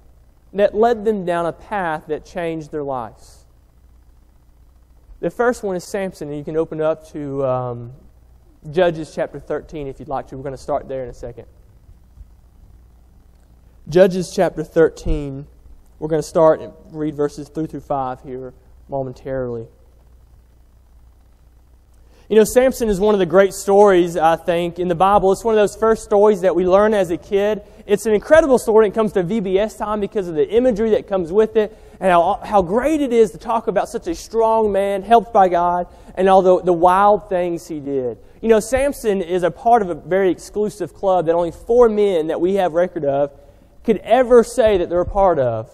that 0.53 0.75
led 0.75 1.05
them 1.05 1.25
down 1.25 1.47
a 1.47 1.53
path 1.53 2.07
that 2.09 2.25
changed 2.25 2.71
their 2.71 2.83
lives. 2.83 3.42
The 5.23 5.31
first 5.31 5.62
one 5.62 5.76
is 5.76 5.85
Samson, 5.85 6.31
and 6.31 6.37
you 6.37 6.43
can 6.43 6.57
open 6.57 6.81
up 6.81 7.09
to 7.12 7.47
um, 7.47 7.93
Judges 8.73 9.14
chapter 9.14 9.38
13 9.38 9.87
if 9.87 10.00
you'd 10.00 10.09
like 10.09 10.26
to. 10.26 10.37
We're 10.37 10.43
going 10.43 10.52
to 10.52 10.61
start 10.61 10.88
there 10.88 11.05
in 11.05 11.11
a 11.11 11.14
second. 11.14 11.47
Judges 13.88 14.35
chapter 14.35 14.64
13. 14.64 15.47
We're 16.00 16.09
going 16.09 16.21
to 16.21 16.26
start 16.26 16.61
and 16.61 16.73
read 16.91 17.14
verses 17.14 17.49
3 17.49 17.69
through 17.69 17.83
5 17.83 18.23
here 18.25 18.52
momentarily. 18.88 19.69
You 22.33 22.39
know, 22.39 22.45
Samson 22.45 22.89
is 22.89 22.99
one 22.99 23.15
of 23.15 23.19
the 23.19 23.27
great 23.27 23.53
stories, 23.53 24.17
I 24.17 24.37
think, 24.37 24.79
in 24.79 24.89
the 24.89 24.95
Bible. 24.95 25.33
It's 25.33 25.45
one 25.45 25.53
of 25.55 25.59
those 25.59 25.77
first 25.77 26.03
stories 26.03 26.41
that 26.41 26.57
we 26.57 26.67
learn 26.67 26.95
as 26.95 27.11
a 27.11 27.19
kid. 27.19 27.61
It's 27.85 28.07
an 28.07 28.15
incredible 28.15 28.57
story 28.57 28.85
when 28.85 28.93
it 28.93 28.95
comes 28.95 29.12
to 29.12 29.23
VBS 29.23 29.77
time 29.77 30.01
because 30.01 30.29
of 30.29 30.35
the 30.35 30.49
imagery 30.49 30.89
that 30.93 31.07
comes 31.07 31.31
with 31.31 31.57
it 31.57 31.79
and 32.01 32.11
how, 32.11 32.41
how 32.43 32.62
great 32.62 33.03
it 33.03 33.12
is 33.12 33.33
to 33.33 33.37
talk 33.37 33.67
about 33.67 33.91
such 33.91 34.07
a 34.07 34.15
strong 34.15 34.73
man, 34.73 35.03
helped 35.03 35.35
by 35.35 35.51
God, 35.51 35.89
and 36.15 36.27
all 36.27 36.41
the, 36.41 36.62
the 36.62 36.73
wild 36.73 37.29
things 37.29 37.69
he 37.69 37.81
did. 37.81 38.17
You 38.41 38.49
know, 38.49 38.61
Samson 38.61 39.21
is 39.21 39.43
a 39.43 39.51
part 39.51 39.83
of 39.83 39.91
a 39.91 39.95
very 39.95 40.31
exclusive 40.31 40.95
club 40.95 41.27
that 41.27 41.35
only 41.35 41.53
four 41.53 41.91
men 41.91 42.29
that 42.29 42.41
we 42.41 42.55
have 42.55 42.73
record 42.73 43.05
of 43.05 43.31
could 43.85 43.99
ever 43.99 44.43
say 44.43 44.79
that 44.79 44.89
they're 44.89 45.03
a 45.03 45.05
part 45.05 45.39
of. 45.39 45.71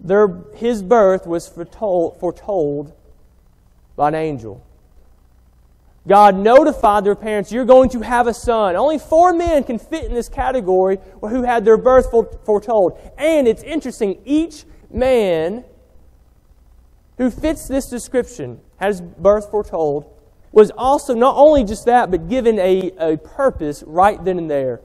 Their, 0.00 0.42
his 0.54 0.82
birth 0.82 1.26
was 1.26 1.46
foretold, 1.46 2.18
foretold 2.18 2.94
by 3.94 4.08
an 4.08 4.14
angel. 4.14 4.64
God 6.06 6.36
notified 6.36 7.04
their 7.04 7.14
parents, 7.14 7.52
You're 7.52 7.64
going 7.64 7.90
to 7.90 8.00
have 8.00 8.26
a 8.26 8.34
son. 8.34 8.76
Only 8.76 8.98
four 8.98 9.32
men 9.32 9.64
can 9.64 9.78
fit 9.78 10.04
in 10.04 10.14
this 10.14 10.28
category 10.28 10.98
who 11.20 11.42
had 11.42 11.64
their 11.64 11.76
birth 11.76 12.10
foretold. 12.44 12.98
And 13.18 13.46
it's 13.46 13.62
interesting, 13.62 14.20
each 14.24 14.64
man 14.90 15.64
who 17.18 17.30
fits 17.30 17.68
this 17.68 17.86
description, 17.90 18.60
has 18.78 19.00
birth 19.00 19.50
foretold, 19.50 20.14
was 20.52 20.70
also 20.70 21.14
not 21.14 21.36
only 21.36 21.64
just 21.64 21.84
that, 21.86 22.10
but 22.10 22.28
given 22.28 22.58
a, 22.58 22.92
a 22.98 23.16
purpose 23.18 23.82
right 23.86 24.22
then 24.24 24.38
and 24.38 24.50
there. 24.50 24.80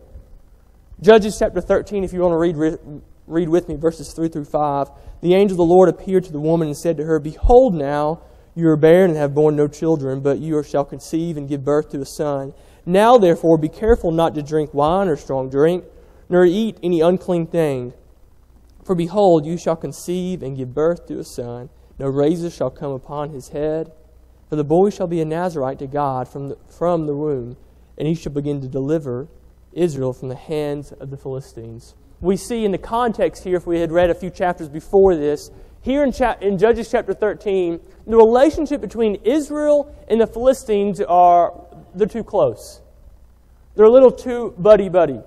Judges 1.00 1.38
chapter 1.38 1.62
13, 1.62 2.04
if 2.04 2.12
you 2.12 2.22
want 2.22 2.34
to 2.34 2.38
read, 2.38 2.80
read 3.28 3.50
with 3.50 3.70
me 3.70 3.76
verses 3.76 4.14
3 4.14 4.28
through 4.30 4.46
5. 4.46 4.90
The 5.22 5.36
angel 5.36 5.54
of 5.54 5.58
the 5.58 5.74
Lord 5.74 5.90
appeared 5.90 6.26
to 6.26 6.32
the 6.32 6.40
woman 6.40 6.68
and 6.68 6.76
said 6.76 6.98
to 6.98 7.06
her, 7.06 7.20
Behold 7.20 7.74
now, 7.74 8.22
You 8.56 8.70
are 8.70 8.78
barren 8.78 9.12
and 9.12 9.20
have 9.20 9.34
borne 9.34 9.56
no 9.56 9.68
children, 9.68 10.20
but 10.22 10.40
you 10.40 10.62
shall 10.64 10.86
conceive 10.86 11.38
and 11.38 11.50
give 11.50 11.66
birth 11.66 11.90
to 11.90 12.02
a 12.02 12.06
son. 12.06 12.54
Now, 12.86 13.18
therefore, 13.18 13.58
be 13.58 13.70
careful 13.70 14.12
not 14.12 14.36
to 14.36 14.44
drink 14.44 14.74
wine 14.74 15.08
or 15.08 15.16
strong 15.16 15.50
drink, 15.50 15.86
nor 16.30 16.46
eat 16.46 16.78
any 16.84 17.02
unclean 17.02 17.48
thing. 17.48 17.94
For 18.84 18.96
behold, 18.96 19.46
you 19.46 19.58
shall 19.58 19.76
conceive 19.76 20.44
and 20.44 20.58
give 20.58 20.74
birth 20.74 21.08
to 21.08 21.20
a 21.20 21.24
son. 21.24 21.70
No 21.98 22.08
razor 22.08 22.50
shall 22.50 22.70
come 22.70 22.92
upon 22.92 23.30
his 23.30 23.50
head. 23.50 23.92
For 24.50 24.56
the 24.56 24.64
boy 24.64 24.90
shall 24.90 25.08
be 25.08 25.22
a 25.22 25.26
Nazarite 25.26 25.80
to 25.80 25.88
God 25.88 26.28
from 26.28 26.50
the, 26.50 26.58
from 26.68 27.08
the 27.08 27.16
womb, 27.16 27.58
and 27.98 28.08
he 28.08 28.14
shall 28.14 28.34
begin 28.34 28.62
to 28.62 28.68
deliver 28.68 29.28
Israel 29.72 30.14
from 30.14 30.30
the 30.30 30.36
hands 30.36 30.92
of 30.92 31.10
the 31.10 31.18
Philistines. 31.18 31.96
We 32.22 32.38
see 32.38 32.64
in 32.64 32.72
the 32.72 32.78
context 32.78 33.44
here, 33.44 33.58
if 33.58 33.66
we 33.66 33.80
had 33.80 33.92
read 33.92 34.10
a 34.10 34.16
few 34.16 34.30
chapters 34.30 34.70
before 34.70 35.16
this, 35.16 35.50
here 35.84 36.04
in, 36.06 36.14
cha- 36.14 36.38
in 36.40 36.58
Judges 36.58 36.90
chapter 36.90 37.14
13, 37.14 37.80
the 38.08 38.16
relationship 38.16 38.80
between 38.80 39.16
Israel 39.26 39.94
and 40.08 40.20
the 40.20 40.26
Philistines 40.26 41.02
are 41.02 41.54
they're 41.94 42.08
too 42.08 42.24
close. 42.24 42.82
They're 43.76 43.86
a 43.86 43.92
little 43.92 44.12
too 44.12 44.56
buddy 44.58 44.88
buddy. 44.88 45.20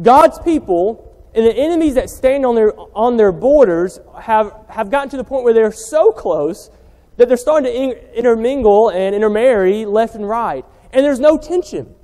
God's 0.00 0.38
people 0.38 1.04
and 1.34 1.44
the 1.44 1.54
enemies 1.54 1.94
that 1.94 2.08
stand 2.08 2.46
on 2.46 2.54
their 2.54 2.72
on 2.94 3.18
their 3.18 3.32
borders 3.32 4.00
have, 4.18 4.52
have 4.70 4.90
gotten 4.90 5.10
to 5.10 5.18
the 5.18 5.24
point 5.24 5.44
where 5.44 5.52
they're 5.52 5.70
so 5.70 6.10
close 6.10 6.70
that 7.18 7.28
they're 7.28 7.36
starting 7.36 7.70
to 7.70 8.18
intermingle 8.18 8.88
and 8.88 9.14
intermarry 9.14 9.84
left 9.84 10.14
and 10.14 10.26
right. 10.26 10.64
And 10.90 11.04
there's 11.04 11.20
no 11.20 11.36
tension. 11.36 11.94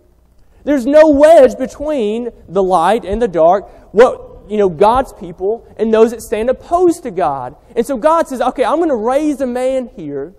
There's 0.65 0.85
no 0.85 1.09
wedge 1.09 1.57
between 1.57 2.29
the 2.49 2.63
light 2.63 3.07
and 3.07 3.23
the 3.23 3.29
dark. 3.29 3.95
What 3.95 4.34
you 4.49 4.57
know, 4.57 4.69
God's 4.69 5.13
people 5.13 5.67
and 5.79 5.93
those 5.93 6.11
that 6.11 6.23
stand 6.23 6.51
opposed 6.51 7.03
to 7.05 7.11
God. 7.11 7.57
And 7.77 7.87
so 7.87 7.97
God 7.97 8.29
says, 8.29 8.41
okay, 8.41 8.65
I'm 8.65 8.77
going 8.77 8.89
to 8.89 8.95
raise 8.95 9.41
a 9.41 9.47
man 9.47 9.91
here 9.97 10.35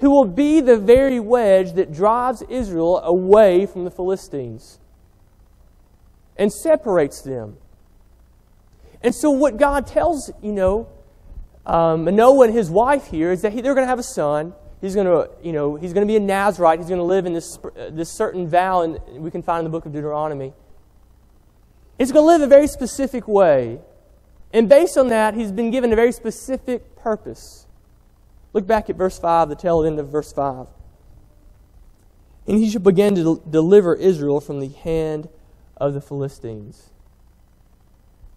who 0.00 0.10
will 0.10 0.26
be 0.26 0.60
the 0.60 0.76
very 0.76 1.20
wedge 1.20 1.72
that 1.72 1.92
drives 1.92 2.42
Israel 2.48 2.98
away 2.98 3.66
from 3.66 3.84
the 3.84 3.90
Philistines 3.90 4.78
and 6.36 6.52
separates 6.52 7.22
them. 7.22 7.56
And 9.02 9.14
so, 9.14 9.30
what 9.30 9.56
God 9.56 9.86
tells, 9.86 10.30
you 10.42 10.52
know, 10.52 10.88
um, 11.64 12.04
Manoah 12.04 12.46
and 12.46 12.54
his 12.54 12.70
wife 12.70 13.06
here 13.06 13.32
is 13.32 13.42
that 13.42 13.52
he, 13.52 13.60
they're 13.60 13.74
going 13.74 13.84
to 13.84 13.88
have 13.88 13.98
a 13.98 14.04
son. 14.04 14.54
He's 14.80 14.94
going 14.94 15.06
to, 15.06 15.30
you 15.42 15.52
know, 15.52 15.76
he's 15.76 15.92
going 15.92 16.06
to 16.06 16.10
be 16.10 16.16
a 16.16 16.20
Nazarite. 16.20 16.78
He's 16.78 16.88
going 16.88 16.98
to 16.98 17.04
live 17.04 17.26
in 17.26 17.32
this, 17.32 17.58
uh, 17.58 17.90
this 17.90 18.10
certain 18.10 18.46
vow, 18.48 18.82
and 18.82 18.98
we 19.18 19.30
can 19.30 19.42
find 19.42 19.60
in 19.60 19.64
the 19.64 19.70
book 19.70 19.86
of 19.86 19.92
Deuteronomy. 19.92 20.52
He's 21.98 22.12
going 22.12 22.24
to 22.24 22.26
live 22.26 22.42
a 22.42 22.46
very 22.46 22.66
specific 22.66 23.26
way. 23.26 23.80
And 24.52 24.68
based 24.68 24.96
on 24.96 25.08
that, 25.08 25.34
he's 25.34 25.52
been 25.52 25.70
given 25.70 25.92
a 25.92 25.96
very 25.96 26.12
specific 26.12 26.96
purpose. 26.96 27.66
Look 28.52 28.66
back 28.66 28.88
at 28.88 28.96
verse 28.96 29.18
5, 29.18 29.48
the 29.48 29.56
tail 29.56 29.84
end 29.84 29.98
of 29.98 30.08
verse 30.08 30.32
5. 30.32 30.66
And 32.46 32.58
he 32.58 32.70
shall 32.70 32.80
begin 32.80 33.14
to 33.16 33.42
deliver 33.48 33.94
Israel 33.94 34.40
from 34.40 34.60
the 34.60 34.68
hand 34.68 35.28
of 35.76 35.94
the 35.94 36.00
Philistines. 36.00 36.90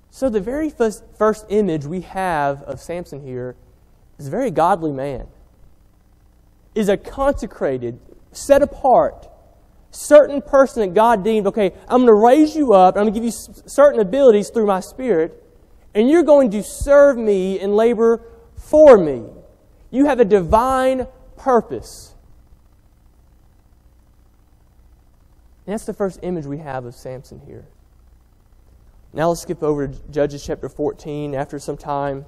So, 0.10 0.30
the 0.30 0.42
very 0.42 0.70
first, 0.70 1.04
first 1.18 1.46
image 1.50 1.86
we 1.86 2.02
have 2.02 2.64
of 2.64 2.82
Samson 2.82 3.22
here 3.22 3.56
is 4.18 4.28
a 4.28 4.32
very 4.32 4.50
godly 4.52 4.92
man, 4.92 5.28
is 6.74 6.90
a 6.90 6.98
consecrated, 6.98 8.00
set 8.32 8.62
apart, 8.62 9.29
certain 9.92 10.42
person 10.42 10.82
that 10.82 10.94
God 10.94 11.24
deemed, 11.24 11.48
okay, 11.48 11.72
I'm 11.88 12.06
going 12.06 12.08
to 12.08 12.14
raise 12.14 12.56
you 12.56 12.74
up, 12.74 12.96
I'm 12.96 13.04
going 13.04 13.14
to 13.14 13.20
give 13.20 13.26
you 13.26 13.32
certain 13.66 14.00
abilities 14.00 14.50
through 14.50 14.66
my 14.66 14.80
Spirit, 14.80 15.44
and 15.96 16.10
you're 16.10 16.24
going 16.24 16.52
to 16.52 16.64
serve 16.64 17.18
me 17.18 17.60
and 17.60 17.76
labor 17.76 18.22
for 18.56 18.98
me. 18.98 19.26
You 19.92 20.06
have 20.06 20.20
a 20.20 20.26
divine 20.26 21.08
purpose. 21.38 22.14
And 25.66 25.74
that's 25.74 25.86
the 25.86 25.94
first 25.94 26.20
image 26.24 26.46
we 26.46 26.60
have 26.60 26.86
of 26.86 26.96
Samson 26.96 27.42
here. 27.46 27.68
Now 29.14 29.30
let's 29.30 29.42
skip 29.42 29.64
over 29.64 29.88
to 29.88 30.00
Judges 30.12 30.46
chapter 30.46 30.70
14. 30.70 31.34
After 31.34 31.58
some 31.58 31.78
time 31.78 32.26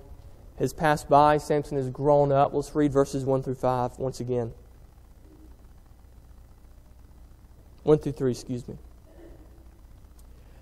has 0.58 0.74
passed 0.74 1.08
by, 1.10 1.38
Samson 1.38 1.78
has 1.78 1.90
grown 1.90 2.32
up. 2.32 2.54
Let's 2.54 2.74
read 2.76 2.92
verses 2.92 3.26
1 3.26 3.44
through 3.44 3.56
5 3.56 4.00
once 4.00 4.20
again. 4.20 4.54
1 7.84 7.98
through 8.00 8.12
3, 8.12 8.32
excuse 8.32 8.68
me. 8.68 8.76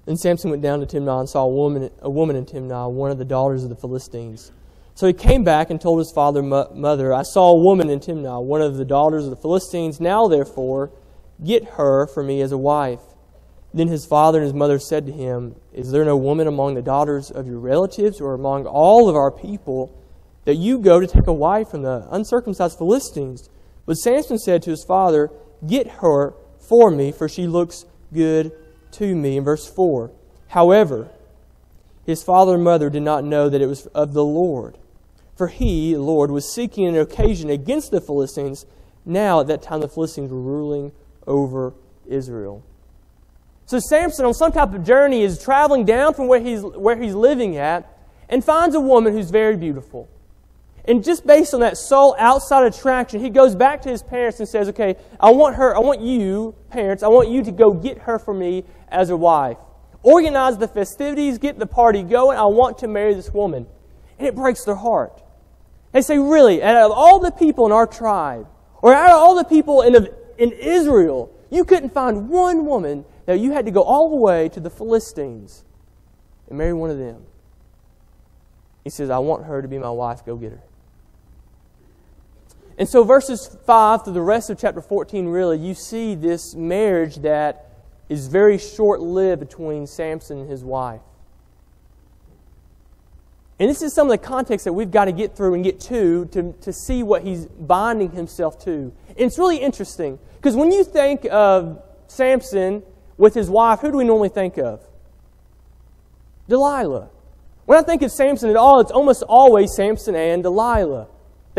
Then 0.06 0.18
Samson 0.18 0.50
went 0.50 0.64
down 0.64 0.80
to 0.80 0.86
Timnah 0.86 1.20
and 1.20 1.30
saw 1.30 1.44
a 1.44 1.50
woman, 1.50 1.92
a 2.02 2.10
woman 2.10 2.36
in 2.36 2.46
Timnah, 2.46 2.92
one 2.92 3.12
of 3.12 3.18
the 3.18 3.26
daughters 3.26 3.64
of 3.64 3.70
the 3.70 3.76
Philistines. 3.76 4.52
So 4.96 5.08
he 5.08 5.14
came 5.14 5.44
back 5.44 5.70
and 5.70 5.80
told 5.80 6.00
his 6.00 6.12
father 6.12 6.40
and 6.40 6.50
mother, 6.50 7.14
I 7.14 7.22
saw 7.22 7.52
a 7.52 7.64
woman 7.64 7.90
in 7.90 8.00
Timnah, 8.00 8.44
one 8.44 8.62
of 8.62 8.76
the 8.76 8.86
daughters 8.86 9.26
of 9.26 9.30
the 9.30 9.38
Philistines. 9.38 10.02
Now, 10.02 10.28
therefore, 10.28 10.92
get 11.44 11.64
her 11.76 12.08
for 12.08 12.24
me 12.24 12.42
as 12.42 12.52
a 12.52 12.58
wife. 12.58 13.02
Then 13.74 13.88
his 13.88 14.06
father 14.06 14.40
and 14.40 14.46
his 14.46 14.54
mother 14.54 14.80
said 14.80 15.06
to 15.06 15.12
him, 15.12 15.56
Is 15.74 15.92
there 15.92 16.04
no 16.04 16.18
woman 16.18 16.48
among 16.48 16.74
the 16.74 16.82
daughters 16.82 17.30
of 17.30 17.48
your 17.48 17.60
relatives 17.60 18.20
or 18.20 18.34
among 18.34 18.66
all 18.66 19.08
of 19.08 19.16
our 19.16 19.32
people 19.32 19.96
that 20.46 20.56
you 20.56 20.80
go 20.80 21.00
to 21.00 21.08
take 21.08 21.28
a 21.28 21.34
wife 21.34 21.70
from 21.70 21.84
the 21.84 22.08
uncircumcised 22.10 22.78
Philistines? 22.78 23.50
But 23.86 23.96
Samson 23.96 24.40
said 24.40 24.64
to 24.64 24.72
his 24.72 24.84
father, 24.84 25.30
Get 25.66 25.88
her 25.88 26.34
for 26.70 26.92
me, 26.92 27.12
for 27.12 27.28
she 27.28 27.48
looks 27.48 27.86
good 28.14 28.52
to 28.92 29.16
me. 29.16 29.38
In 29.38 29.44
verse 29.44 29.68
4. 29.68 30.12
However, 30.50 31.10
his 32.06 32.24
father 32.24 32.56
and 32.56 32.64
mother 32.64 32.90
did 32.90 33.02
not 33.02 33.24
know 33.24 33.50
that 33.50 33.62
it 33.62 33.68
was 33.68 33.88
of 33.88 34.14
the 34.14 34.24
Lord. 34.24 34.78
For 35.36 35.48
he, 35.48 35.98
Lord, 35.98 36.32
was 36.32 36.54
seeking 36.54 36.88
an 36.88 36.96
occasion 36.98 37.50
against 37.50 37.92
the 37.92 38.00
Philistines. 38.00 38.66
Now, 39.06 39.42
at 39.42 39.48
that 39.48 39.62
time, 39.62 39.82
the 39.82 39.88
Philistines 39.88 40.32
were 40.32 40.42
ruling 40.42 40.92
over 41.26 41.74
Israel. 42.08 42.64
So 43.66 43.80
Samson, 43.80 44.26
on 44.26 44.34
some 44.34 44.52
type 44.52 44.74
of 44.74 44.84
journey, 44.84 45.22
is 45.22 45.42
traveling 45.42 45.86
down 45.86 46.14
from 46.14 46.28
where 46.28 46.40
he's, 46.40 46.62
where 46.62 46.96
he's 46.96 47.14
living 47.14 47.58
at 47.58 47.98
and 48.28 48.44
finds 48.44 48.76
a 48.76 48.80
woman 48.80 49.14
who's 49.14 49.30
very 49.30 49.56
beautiful. 49.56 50.10
And 50.90 51.04
just 51.04 51.26
based 51.28 51.54
on 51.54 51.60
that 51.60 51.78
sole 51.78 52.16
outside 52.18 52.66
attraction, 52.66 53.20
he 53.20 53.30
goes 53.30 53.56
back 53.56 53.84
to 53.84 53.90
his 53.90 54.02
parents 54.02 54.40
and 54.40 54.50
says, 54.50 54.70
Okay, 54.70 54.96
I 55.20 55.30
want 55.30 55.56
her, 55.58 55.76
I 55.76 55.80
want 55.82 56.02
you, 56.02 56.56
parents, 56.72 57.04
I 57.04 57.10
want 57.10 57.30
you 57.30 57.44
to 57.44 57.52
go 57.52 57.72
get 57.72 58.00
her 58.00 58.18
for 58.18 58.34
me 58.34 58.64
as 58.88 59.12
a 59.12 59.16
wife. 59.16 59.58
Organize 60.02 60.58
the 60.58 60.68
festivities, 60.68 61.38
get 61.38 61.60
the 61.60 61.68
party 61.68 62.02
going. 62.02 62.40
I 62.40 62.46
want 62.46 62.80
to 62.80 62.88
marry 62.88 63.14
this 63.14 63.32
woman. 63.32 63.68
And 64.18 64.28
it 64.28 64.34
breaks 64.34 64.66
their 64.66 64.76
heart. 64.76 65.22
They 65.92 66.02
say, 66.02 66.18
Really, 66.18 66.64
out 66.64 66.76
of 66.76 66.92
all 66.92 67.20
the 67.20 67.32
people 67.32 67.68
in 67.68 67.72
our 67.72 67.86
tribe, 67.86 68.48
or 68.82 68.92
out 68.92 69.12
of 69.12 69.18
all 69.18 69.36
the 69.36 69.44
people 69.44 69.84
in, 69.84 70.08
in 70.40 70.52
Israel, 70.54 71.32
you 71.52 71.66
couldn't 71.66 71.94
find 71.94 72.30
one 72.30 72.66
woman 72.66 73.06
that 73.28 73.40
you 73.40 73.52
had 73.52 73.66
to 73.66 73.72
go 73.72 73.84
all 73.84 74.10
the 74.10 74.16
way 74.16 74.50
to 74.50 74.60
the 74.60 74.72
Philistines 74.72 75.64
and 76.48 76.58
marry 76.58 76.74
one 76.74 76.90
of 76.90 76.98
them. 76.98 77.22
He 78.84 78.90
says, 78.90 79.12
I 79.12 79.20
want 79.20 79.46
her 79.46 79.62
to 79.62 79.68
be 79.68 79.78
my 79.78 79.92
wife. 79.92 80.26
Go 80.26 80.36
get 80.36 80.54
her. 80.54 80.64
And 82.80 82.88
so, 82.88 83.04
verses 83.04 83.58
5 83.66 84.06
through 84.06 84.14
the 84.14 84.22
rest 84.22 84.50
of 84.50 84.58
chapter 84.58 84.82
14, 84.82 85.28
really, 85.28 85.60
you 85.60 85.74
see 85.74 86.16
this 86.16 86.56
marriage 86.56 87.18
that 87.18 87.70
is 88.08 88.28
very 88.28 88.58
short 88.58 89.02
lived 89.02 89.42
between 89.42 89.86
Samson 89.86 90.40
and 90.40 90.50
his 90.50 90.64
wife. 90.64 91.02
And 93.60 93.70
this 93.70 93.82
is 93.82 93.94
some 93.94 94.10
of 94.10 94.12
the 94.12 94.26
context 94.26 94.64
that 94.64 94.72
we've 94.72 94.90
got 94.90 95.06
to 95.06 95.12
get 95.12 95.36
through 95.36 95.56
and 95.56 95.64
get 95.64 95.82
to 95.82 96.26
to, 96.28 96.54
to 96.62 96.72
see 96.72 97.04
what 97.04 97.24
he's 97.24 97.48
binding 97.48 98.12
himself 98.12 98.58
to. 98.64 98.94
And 99.10 99.18
it's 99.18 99.38
really 99.38 99.58
interesting 99.58 100.18
because 100.38 100.56
when 100.56 100.72
you 100.72 100.86
think 100.86 101.26
of 101.30 101.84
Samson 102.08 102.82
with 103.18 103.34
his 103.34 103.50
wife, 103.50 103.82
who 103.82 103.92
do 103.92 103.98
we 103.98 104.06
normally 104.06 104.30
think 104.30 104.58
of? 104.58 104.82
Delilah. 106.48 107.10
When 107.66 107.78
I 107.78 107.82
think 107.82 108.02
of 108.04 108.12
Samson 108.14 108.50
at 108.50 108.56
all, 108.56 108.80
it's 108.80 108.92
almost 108.92 109.22
always 109.24 109.76
Samson 109.76 110.16
and 110.16 110.42
Delilah. 110.42 111.08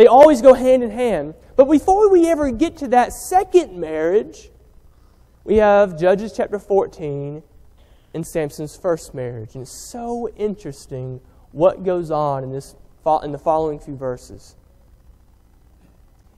They 0.00 0.06
always 0.06 0.40
go 0.40 0.54
hand 0.54 0.82
in 0.82 0.90
hand. 0.90 1.34
But 1.56 1.66
before 1.66 2.08
we 2.08 2.26
ever 2.26 2.50
get 2.50 2.78
to 2.78 2.88
that 2.88 3.12
second 3.12 3.78
marriage, 3.78 4.48
we 5.44 5.56
have 5.56 6.00
Judges 6.00 6.32
chapter 6.34 6.58
14 6.58 7.42
and 8.14 8.26
Samson's 8.26 8.74
first 8.74 9.12
marriage. 9.12 9.52
And 9.52 9.60
it's 9.60 9.90
so 9.90 10.30
interesting 10.38 11.20
what 11.52 11.84
goes 11.84 12.10
on 12.10 12.44
in, 12.44 12.50
this, 12.50 12.76
in 13.22 13.30
the 13.30 13.38
following 13.38 13.78
few 13.78 13.94
verses. 13.94 14.56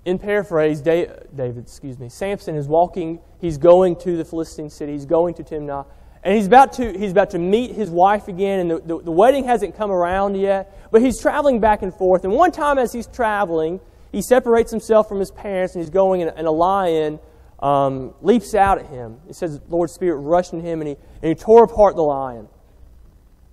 In 0.05 0.19
paraphrase, 0.19 0.81
David, 0.81 1.59
excuse 1.59 2.01
me, 2.01 2.09
Samson 2.09 2.57
is 2.57 2.67
walking, 2.67 3.21
he's 3.41 3.59
going 3.59 3.95
to 4.01 4.17
the 4.17 4.25
Philistine 4.25 4.71
city, 4.71 4.91
he's 4.91 5.07
going 5.07 5.35
to 5.35 5.45
Timnah, 5.45 5.87
and 6.23 6.37
he's 6.37 6.47
about 6.47 6.75
to, 6.75 6.97
he's 6.97 7.11
about 7.11 7.31
to 7.31 7.39
meet 7.39 7.73
his 7.73 7.91
wife 7.91 8.29
again, 8.29 8.61
and 8.61 8.71
the, 8.71 8.79
the, 8.81 9.03
the 9.03 9.11
wedding 9.11 9.45
hasn't 9.45 9.77
come 9.77 9.91
around 9.91 10.37
yet, 10.37 10.91
but 10.93 11.03
he's 11.03 11.21
traveling 11.21 11.59
back 11.59 11.83
and 11.83 11.93
forth. 11.93 12.25
And 12.25 12.33
one 12.33 12.53
time 12.53 12.79
as 12.79 12.93
he's 12.93 13.07
traveling, 13.09 13.81
he 14.13 14.23
separates 14.23 14.71
himself 14.71 15.09
from 15.09 15.19
his 15.19 15.31
parents, 15.31 15.75
and 15.75 15.83
he's 15.83 15.91
going, 15.91 16.23
and, 16.23 16.33
and 16.37 16.47
a 16.47 16.51
lion 16.51 17.19
um, 17.59 18.15
leaps 18.23 18.55
out 18.55 18.79
at 18.79 18.87
him. 18.87 19.19
It 19.29 19.35
says 19.35 19.59
the 19.59 19.75
Lord's 19.75 19.93
Spirit 19.93 20.19
rushed 20.19 20.53
in 20.53 20.61
him, 20.61 20.81
and 20.81 20.89
he, 20.89 20.97
and 21.23 21.29
he 21.29 21.35
tore 21.35 21.65
apart 21.65 21.97
the 21.97 22.03
lion 22.03 22.49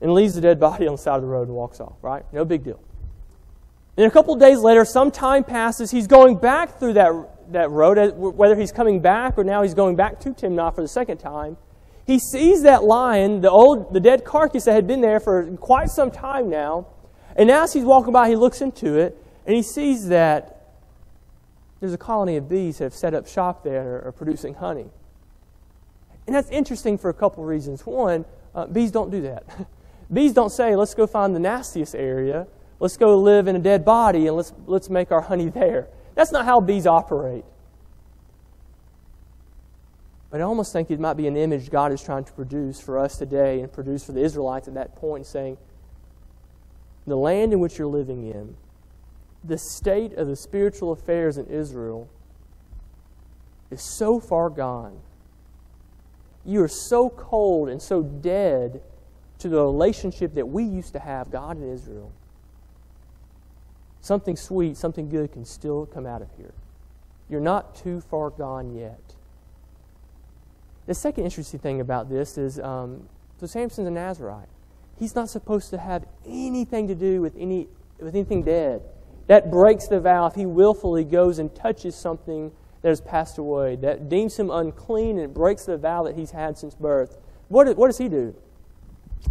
and 0.02 0.14
leaves 0.14 0.36
the 0.36 0.42
dead 0.42 0.60
body 0.60 0.88
on 0.88 0.94
the 0.94 0.98
side 0.98 1.16
of 1.16 1.22
the 1.22 1.28
road 1.28 1.48
and 1.48 1.56
walks 1.56 1.80
off, 1.80 1.96
right? 2.02 2.24
No 2.32 2.46
big 2.46 2.64
deal. 2.64 2.80
And 3.98 4.06
a 4.06 4.12
couple 4.12 4.34
days 4.36 4.60
later, 4.60 4.86
some 4.86 5.12
time 5.12 5.44
passes. 5.44 5.92
He's 5.92 6.08
going 6.08 6.38
back 6.38 6.80
through 6.80 6.94
that, 6.94 7.12
that 7.52 7.70
road, 7.70 8.16
whether 8.16 8.56
he's 8.56 8.72
coming 8.72 9.02
back 9.02 9.38
or 9.38 9.44
now 9.44 9.62
he's 9.62 9.74
going 9.74 9.96
back 9.98 10.20
to 10.22 10.30
Timnah 10.30 10.74
for 10.74 10.82
the 10.82 10.88
second 10.88 11.18
time. 11.18 11.58
He 12.10 12.18
sees 12.18 12.64
that 12.64 12.84
lion, 12.84 13.42
the 13.42 13.52
old, 13.52 13.94
the 13.94 14.00
dead 14.00 14.26
carcass 14.26 14.66
that 14.66 14.74
had 14.74 14.88
been 14.88 15.02
there 15.02 15.20
for 15.20 15.56
quite 15.58 15.90
some 15.90 16.10
time 16.10 16.50
now. 16.50 16.88
And 17.36 17.52
as 17.52 17.74
he's 17.74 17.84
walking 17.84 18.12
by, 18.12 18.30
he 18.30 18.36
looks 18.36 18.62
into 18.62 18.98
it 18.98 19.16
and 19.46 19.56
he 19.56 19.62
sees 19.62 20.08
that 20.08 20.74
there's 21.80 21.94
a 21.94 22.00
colony 22.00 22.36
of 22.36 22.50
bees 22.50 22.80
that 22.80 22.86
have 22.86 22.94
set 22.96 23.14
up 23.14 23.28
shop 23.28 23.64
there 23.64 23.98
and 23.98 24.08
are 24.08 24.12
producing 24.12 24.56
honey. 24.56 24.88
And 26.26 26.36
that's 26.36 26.50
interesting 26.50 26.98
for 26.98 27.10
a 27.10 27.14
couple 27.14 27.44
reasons. 27.44 27.86
One, 27.86 28.26
uh, 28.56 28.66
bees 28.66 28.90
don't 28.90 29.12
do 29.12 29.22
that. 29.22 29.44
bees 30.12 30.34
don't 30.34 30.52
say, 30.52 30.76
let's 30.76 30.96
go 30.96 31.06
find 31.06 31.36
the 31.36 31.40
nastiest 31.40 31.94
area 31.94 32.48
Let's 32.80 32.96
go 32.96 33.18
live 33.18 33.48
in 33.48 33.56
a 33.58 33.60
dead 33.60 33.84
body 33.84 34.28
and 34.28 34.38
let's, 34.38 34.54
let's 34.66 34.90
make 34.90 35.12
our 35.12 35.22
honey 35.22 35.50
there. 35.50 35.90
That's 36.16 36.32
not 36.32 36.46
how 36.46 36.62
bees 36.62 36.88
operate. 36.88 37.44
But 40.30 40.42
I 40.42 40.44
almost 40.44 40.72
think 40.72 40.92
it 40.92 41.00
might 41.00 41.16
be 41.16 41.28
an 41.28 41.36
image 41.36 41.72
God 41.72 41.92
is 41.92 42.04
trying 42.04 42.24
to 42.26 42.32
produce 42.34 42.80
for 42.80 43.00
us 43.00 43.18
today 43.18 43.62
and 43.62 43.72
produce 43.72 44.06
for 44.06 44.12
the 44.12 44.22
Israelites 44.22 44.68
at 44.68 44.76
that 44.76 44.96
point, 44.96 45.26
saying, 45.26 45.58
the 47.08 47.16
land 47.16 47.54
in 47.54 47.60
which 47.60 47.80
you're 47.80 47.88
living 47.88 48.28
in, 48.28 48.56
the 49.44 49.58
state 49.58 50.14
of 50.14 50.28
the 50.28 50.36
spiritual 50.36 50.92
affairs 50.92 51.38
in 51.38 51.48
Israel 51.48 52.08
is 53.72 53.82
so 53.82 54.20
far 54.20 54.50
gone. 54.50 55.00
You 56.46 56.62
are 56.64 56.68
so 56.68 57.10
cold 57.10 57.70
and 57.70 57.82
so 57.82 58.04
dead 58.04 58.82
to 59.40 59.50
the 59.50 59.62
relationship 59.62 60.36
that 60.36 60.48
we 60.48 60.64
used 60.64 60.94
to 60.94 61.00
have, 61.00 61.32
God 61.32 61.58
and 61.58 61.74
Israel 61.74 62.12
something 64.02 64.36
sweet, 64.36 64.78
something 64.78 65.10
good 65.10 65.32
can 65.32 65.46
still 65.46 65.86
come 65.86 66.06
out 66.06 66.22
of 66.22 66.30
here. 66.38 66.54
You're 67.30 67.42
not 67.42 67.76
too 67.76 68.02
far 68.02 68.30
gone 68.30 68.76
yet. 68.76 69.16
The 70.90 70.96
second 70.96 71.24
interesting 71.24 71.60
thing 71.60 71.82
about 71.82 72.10
this 72.10 72.36
is 72.36 72.60
um, 72.60 73.08
so 73.40 73.46
Samson's 73.46 73.88
a 73.88 73.92
Nazarite. 73.92 74.50
He's 74.98 75.14
not 75.14 75.30
supposed 75.30 75.70
to 75.70 75.78
have 75.78 76.04
anything 76.26 76.88
to 76.88 76.96
do 76.96 77.22
with, 77.22 77.36
any, 77.38 77.68
with 78.00 78.16
anything 78.16 78.42
dead. 78.42 78.82
That 79.28 79.52
breaks 79.52 79.86
the 79.86 80.00
vow 80.00 80.26
if 80.26 80.34
he 80.34 80.48
willfully 80.48 81.04
goes 81.04 81.38
and 81.38 81.54
touches 81.54 81.94
something 81.96 82.52
that 82.82 82.90
has 82.90 83.02
passed 83.02 83.38
away, 83.38 83.76
that 83.76 84.10
deems 84.10 84.40
him 84.40 84.50
unclean 84.50 85.20
and 85.20 85.32
breaks 85.32 85.66
the 85.66 85.78
vow 85.78 86.02
that 86.06 86.16
he's 86.16 86.32
had 86.32 86.58
since 86.58 86.74
birth. 86.74 87.20
What, 87.50 87.78
what 87.78 87.86
does 87.86 88.00
he 88.00 88.10
do? 88.10 88.34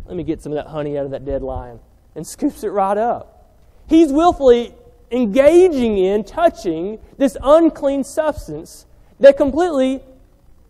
Let 0.06 0.16
me 0.16 0.22
get 0.22 0.40
some 0.40 0.52
of 0.52 0.56
that 0.64 0.70
honey 0.70 0.96
out 0.96 1.06
of 1.06 1.10
that 1.10 1.24
dead 1.24 1.42
lion 1.42 1.80
and 2.14 2.24
scoops 2.34 2.62
it 2.62 2.68
right 2.68 2.96
up. 2.96 3.52
He's 3.88 4.12
willfully 4.12 4.76
engaging 5.10 5.98
in, 5.98 6.22
touching 6.22 7.00
this 7.16 7.36
unclean 7.42 8.04
substance 8.04 8.86
that 9.18 9.36
completely 9.36 10.04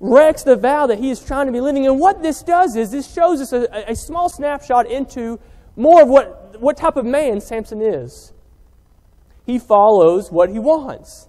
wrecks 0.00 0.42
the 0.42 0.56
vow 0.56 0.86
that 0.86 0.98
he 0.98 1.10
is 1.10 1.24
trying 1.24 1.46
to 1.46 1.52
be 1.52 1.60
living. 1.60 1.86
And 1.86 1.98
what 1.98 2.22
this 2.22 2.42
does 2.42 2.76
is 2.76 2.90
this 2.90 3.12
shows 3.12 3.40
us 3.40 3.52
a, 3.52 3.66
a 3.90 3.96
small 3.96 4.28
snapshot 4.28 4.90
into 4.90 5.40
more 5.76 6.02
of 6.02 6.08
what, 6.08 6.60
what 6.60 6.76
type 6.76 6.96
of 6.96 7.04
man 7.04 7.40
Samson 7.40 7.82
is. 7.82 8.32
He 9.44 9.58
follows 9.58 10.30
what 10.30 10.50
he 10.50 10.58
wants. 10.58 11.28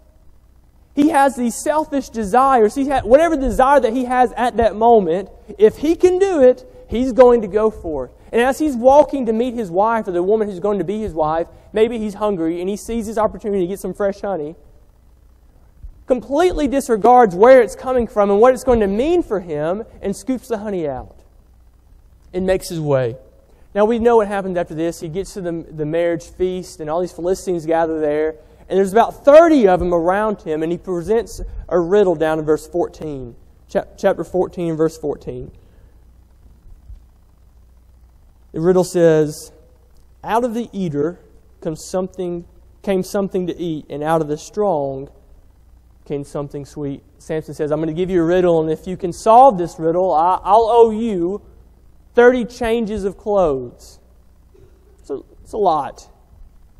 He 0.94 1.10
has 1.10 1.36
these 1.36 1.56
selfish 1.56 2.10
desires. 2.10 2.76
He 2.76 2.90
ha- 2.90 3.02
whatever 3.04 3.38
desire 3.38 3.80
that 3.80 3.94
he 3.94 4.06
has 4.06 4.34
at 4.36 4.58
that 4.58 4.76
moment, 4.76 5.30
if 5.58 5.78
he 5.78 5.96
can 5.96 6.20
do 6.20 6.42
it, 6.42 6.70
he's 6.90 7.14
going 7.14 7.42
to 7.42 7.48
go 7.48 7.72
for 7.72 8.06
it. 8.06 8.12
And 8.32 8.42
as 8.42 8.60
he's 8.60 8.76
walking 8.76 9.26
to 9.28 9.34
meet 9.34 9.54
his 9.54 9.72
wife, 9.72 10.08
or 10.08 10.12
the 10.12 10.22
woman 10.22 10.50
who's 10.50 10.60
going 10.60 10.80
to 10.80 10.84
be 10.84 11.00
his 11.00 11.14
wife, 11.14 11.48
maybe 11.74 11.98
he's 11.98 12.16
hungry 12.16 12.60
and 12.60 12.70
he 12.70 12.76
sees 12.76 13.08
his 13.08 13.18
opportunity 13.18 13.62
to 13.62 13.68
get 13.68 13.80
some 13.80 13.94
fresh 13.94 14.22
honey, 14.22 14.56
completely 16.10 16.68
disregards 16.68 17.36
where 17.36 17.62
it's 17.62 17.76
coming 17.76 18.08
from 18.08 18.32
and 18.32 18.42
what 18.42 18.52
it's 18.52 18.64
going 18.64 18.80
to 18.80 18.88
mean 18.88 19.22
for 19.22 19.42
him, 19.42 19.84
and 20.02 20.16
scoops 20.16 20.48
the 20.48 20.58
honey 20.58 20.88
out 20.88 21.16
and 22.34 22.48
makes 22.48 22.68
his 22.68 22.82
way. 22.82 23.16
Now 23.76 23.86
we 23.86 24.00
know 24.00 24.18
what 24.18 24.28
happened 24.28 24.58
after 24.58 24.74
this. 24.74 25.02
He 25.02 25.08
gets 25.08 25.36
to 25.36 25.42
the, 25.42 25.52
the 25.52 25.86
marriage 25.86 26.24
feast, 26.24 26.80
and 26.80 26.90
all 26.90 27.00
these 27.00 27.12
Philistines 27.12 27.64
gather 27.64 28.00
there, 28.00 28.30
and 28.68 28.76
there's 28.76 28.92
about 28.92 29.24
30 29.24 29.68
of 29.68 29.80
them 29.80 29.94
around 29.94 30.42
him, 30.42 30.64
and 30.64 30.72
he 30.72 30.80
presents 30.80 31.42
a 31.68 31.80
riddle 31.80 32.16
down 32.16 32.40
in 32.40 32.46
verse 32.46 32.68
14, 32.68 33.36
chapter 33.70 34.24
14, 34.24 34.76
verse 34.76 34.98
14. 34.98 35.52
The 38.54 38.62
riddle 38.62 38.84
says, 38.84 39.52
Out 40.24 40.44
of 40.44 40.56
the 40.56 40.70
eater 40.74 41.20
comes 41.62 41.86
something, 41.86 42.46
came 42.82 43.04
something 43.04 43.46
to 43.46 43.56
eat, 43.56 43.86
and 43.92 44.02
out 44.02 44.22
of 44.22 44.28
the 44.28 44.40
strong 44.40 45.10
something 46.24 46.66
sweet. 46.66 47.04
Samson 47.18 47.54
says, 47.54 47.72
I'm 47.72 47.80
going 47.80 47.88
to 47.88 47.94
give 47.94 48.10
you 48.10 48.22
a 48.22 48.26
riddle, 48.26 48.62
and 48.62 48.72
if 48.72 48.88
you 48.88 48.98
can 48.98 49.14
solve 49.14 49.58
this 49.58 49.80
riddle, 49.80 50.14
I'll 50.14 50.70
owe 50.70 50.92
you 50.92 51.42
30 52.16 52.46
changes 52.46 53.04
of 53.04 53.18
clothes. 53.18 54.00
So 55.04 55.26
it's 55.42 55.54
a 55.54 55.58
lot. 55.58 56.10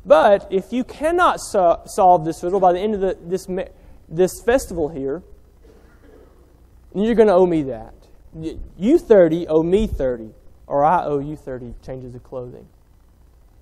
But 0.04 0.48
if 0.50 0.72
you 0.72 0.84
cannot 0.84 1.40
so- 1.40 1.82
solve 1.86 2.24
this 2.24 2.42
riddle 2.42 2.60
by 2.60 2.72
the 2.72 2.80
end 2.80 2.94
of 2.94 3.00
the, 3.00 3.16
this, 3.22 3.46
this 4.08 4.42
festival 4.42 4.88
here, 4.88 5.22
you're 6.94 7.14
going 7.14 7.28
to 7.28 7.34
owe 7.34 7.46
me 7.46 7.62
that. 7.64 7.94
You 8.76 8.98
30 8.98 9.48
owe 9.48 9.62
me 9.62 9.86
30 9.86 10.30
or 10.70 10.84
I 10.84 11.04
owe 11.04 11.18
you 11.18 11.34
30 11.36 11.74
changes 11.84 12.14
of 12.14 12.22
clothing. 12.22 12.66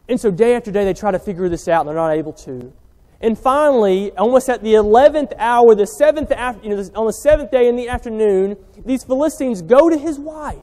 And 0.09 0.21
so 0.21 0.31
day 0.31 0.55
after 0.55 0.71
day, 0.71 0.85
they 0.85 0.95
try 0.95 1.11
to 1.11 1.19
figure 1.19 1.49
this 1.49 1.69
out, 1.69 1.81
and 1.81 1.89
they're 1.89 1.97
not 1.97 2.11
able 2.11 2.35
to. 2.35 2.73
And 3.21 3.37
finally, 3.37 4.13
almost 4.13 4.49
at 4.49 4.63
the 4.63 4.75
11th 4.75 5.33
hour, 5.39 5.75
the 5.75 5.87
seventh 5.87 6.31
after, 6.31 6.67
you 6.67 6.77
know, 6.77 6.83
on 6.95 7.07
the 7.07 7.13
seventh 7.13 7.51
day 7.51 7.69
in 7.69 7.75
the 7.75 7.89
afternoon, 7.89 8.57
these 8.85 9.03
Philistines 9.03 9.61
go 9.61 9.89
to 9.89 9.99
his 9.99 10.19
wife, 10.19 10.63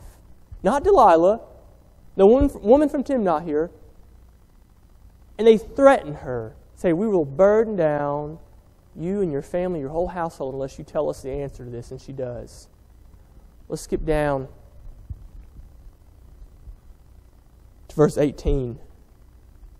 not 0.64 0.84
Delilah, 0.84 1.42
the 2.16 2.26
woman, 2.26 2.50
woman 2.62 2.88
from 2.88 3.04
Timnah 3.04 3.44
here, 3.44 3.72
and 5.38 5.46
they 5.46 5.58
threaten 5.58 6.16
her. 6.16 6.56
Say, 6.76 6.94
We 6.94 7.08
will 7.08 7.26
burden 7.26 7.76
down 7.76 8.40
you 8.96 9.22
and 9.22 9.34
your 9.34 9.42
family, 9.42 9.82
your 9.82 9.90
whole 9.90 10.08
household, 10.08 10.54
unless 10.54 10.78
you 10.78 10.86
tell 10.86 11.10
us 11.10 11.22
the 11.22 11.32
answer 11.32 11.66
to 11.66 11.70
this. 11.70 11.92
And 11.92 12.00
she 12.00 12.14
does. 12.14 12.70
Let's 13.68 13.82
skip 13.82 14.06
down 14.06 14.48
to 17.90 17.96
verse 17.96 18.18
18. 18.18 18.80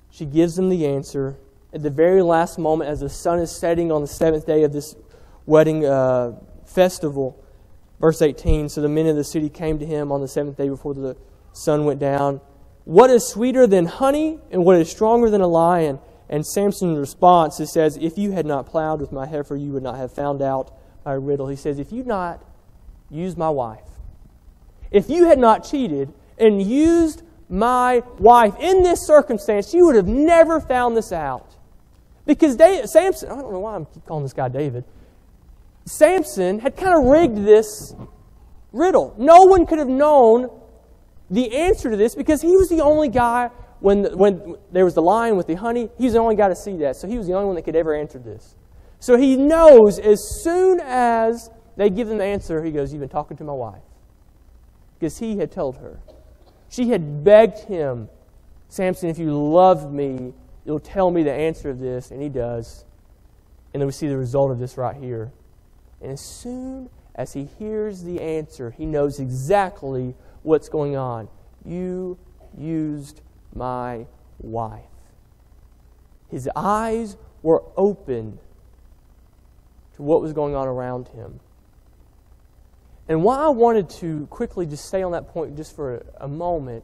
She 0.10 0.26
gives 0.26 0.58
them 0.58 0.68
the 0.68 0.86
answer 0.86 1.38
at 1.76 1.84
the 1.84 1.90
very 1.90 2.22
last 2.22 2.58
moment 2.58 2.90
as 2.90 3.02
the 3.02 3.10
sun 3.10 3.40
is 3.40 3.52
setting 3.52 3.92
on 3.92 4.02
the 4.02 4.08
seventh 4.08 4.48
day 4.48 4.64
of 4.64 4.72
this 4.72 4.96
wedding 5.46 5.86
uh, 5.86 6.32
festival. 6.66 7.44
Verse 8.00 8.22
18 8.22 8.70
So 8.70 8.82
the 8.82 8.90
men 8.90 9.08
of 9.08 9.18
the 9.18 9.24
city 9.24 9.50
came 9.50 9.78
to 9.80 9.86
him 9.86 10.12
on 10.12 10.22
the 10.22 10.28
seventh 10.28 10.58
day 10.58 10.70
before 10.70 10.94
the 10.94 11.18
sun 11.52 11.86
went 11.86 12.00
down. 12.00 12.40
What 12.86 13.10
is 13.10 13.28
sweeter 13.28 13.68
than 13.68 13.86
honey 13.86 14.40
and 14.52 14.64
what 14.64 14.78
is 14.78 14.90
stronger 14.90 15.30
than 15.30 15.42
a 15.42 15.48
lion? 15.48 16.00
And 16.30 16.46
Samson's 16.46 16.98
response, 16.98 17.60
it 17.60 17.68
says, 17.68 17.98
If 17.98 18.18
you 18.18 18.32
had 18.32 18.46
not 18.46 18.66
plowed 18.66 19.02
with 19.02 19.12
my 19.12 19.28
heifer, 19.28 19.56
you 19.56 19.74
would 19.74 19.84
not 19.84 19.98
have 19.98 20.14
found 20.14 20.42
out 20.42 20.74
my 21.04 21.14
riddle. 21.14 21.48
He 21.48 21.56
says, 21.56 21.78
If 21.78 21.92
you'd 21.92 22.08
not 22.08 22.44
used 23.10 23.38
my 23.38 23.50
wife, 23.50 23.84
if 24.92 25.10
you 25.10 25.26
had 25.26 25.40
not 25.40 25.64
cheated 25.66 26.14
and 26.38 26.62
used 26.62 27.22
my 27.50 28.02
wife. 28.18 28.56
In 28.60 28.84
this 28.84 29.06
circumstance, 29.06 29.74
you 29.74 29.86
would 29.86 29.96
have 29.96 30.08
never 30.08 30.60
found 30.60 30.98
this 30.98 31.12
out. 31.12 31.55
Because 32.26 32.56
David, 32.56 32.90
Samson, 32.90 33.30
I 33.32 33.36
don't 33.36 33.52
know 33.52 33.60
why 33.60 33.76
I'm 33.76 33.86
calling 34.06 34.24
this 34.24 34.34
guy 34.34 34.50
David. 34.50 34.84
Samson 35.86 36.60
had 36.60 36.76
kind 36.76 36.98
of 36.98 37.06
rigged 37.06 37.38
this 37.46 37.96
riddle. 38.72 39.14
No 39.18 39.44
one 39.44 39.66
could 39.66 39.78
have 39.78 39.88
known 39.88 40.50
the 41.30 41.56
answer 41.56 41.90
to 41.90 41.98
this 41.98 42.16
because 42.16 42.42
he 42.42 42.56
was 42.56 42.70
the 42.70 42.82
only 42.82 43.10
guy 43.10 43.50
when, 43.80 44.18
when 44.18 44.56
there 44.72 44.86
was 44.86 44.96
the 44.96 45.02
lion 45.02 45.38
with 45.38 45.48
the 45.48 45.56
honey, 45.56 45.90
he 45.98 46.06
was 46.06 46.14
the 46.14 46.20
only 46.20 46.36
guy 46.36 46.50
to 46.50 46.56
see 46.56 46.78
that. 46.78 46.96
So 46.96 47.08
he 47.08 47.18
was 47.18 47.28
the 47.28 47.34
only 47.34 47.46
one 47.46 47.56
that 47.56 47.64
could 47.64 47.76
ever 47.76 47.94
answer 47.94 48.18
this. 48.18 48.56
So 49.00 49.18
he 49.18 49.36
knows 49.36 50.00
as 50.00 50.42
soon 50.44 50.80
as 50.80 51.50
they 51.78 51.90
give 51.90 52.10
him 52.10 52.18
the 52.18 52.24
answer, 52.24 52.64
he 52.64 52.72
goes, 52.72 52.92
You've 52.92 53.02
been 53.02 53.10
talking 53.10 53.38
to 53.38 53.44
my 53.44 53.54
wife. 53.54 53.82
Because 54.98 55.20
he 55.20 55.38
had 55.38 55.52
told 55.52 55.78
her. 55.78 56.00
She 56.70 56.90
had 56.90 57.24
begged 57.24 57.60
him, 57.60 58.10
Samson, 58.70 59.10
if 59.10 59.20
you 59.20 59.38
love 59.38 59.92
me, 59.92 60.34
you'll 60.66 60.80
tell 60.80 61.12
me 61.12 61.24
the 61.24 61.32
answer 61.32 61.70
of 61.70 61.80
this. 61.80 62.12
And 62.12 62.22
he 62.22 62.30
does. 62.30 62.86
And 63.74 63.82
then 63.82 63.88
we 63.88 63.94
see 63.94 64.08
the 64.08 64.18
result 64.18 64.52
of 64.52 64.60
this 64.60 64.78
right 64.78 64.96
here. 64.96 65.32
And 66.02 66.12
as 66.12 66.22
soon 66.22 66.90
as 67.14 67.34
he 67.34 67.46
hears 67.46 68.04
the 68.04 68.22
answer, 68.22 68.72
he 68.72 68.86
knows 68.86 69.20
exactly 69.20 70.16
what's 70.44 70.70
going 70.70 70.96
on. 70.96 71.30
You 71.64 72.18
used 72.58 73.22
my 73.54 74.06
wife. 74.40 74.84
His 76.30 76.50
eyes 76.56 77.18
were 77.42 77.64
open 77.78 78.40
to 79.96 80.02
what 80.02 80.22
was 80.22 80.34
going 80.34 80.56
on 80.56 80.68
around 80.68 81.10
him. 81.10 81.40
And 83.08 83.24
why 83.24 83.38
I 83.38 83.50
wanted 83.50 83.90
to 83.92 84.26
quickly 84.28 84.66
just 84.66 84.86
stay 84.86 85.04
on 85.04 85.12
that 85.12 85.30
point 85.30 85.56
just 85.56 85.76
for 85.76 85.98
a, 85.98 86.26
a 86.26 86.28
moment 86.28 86.84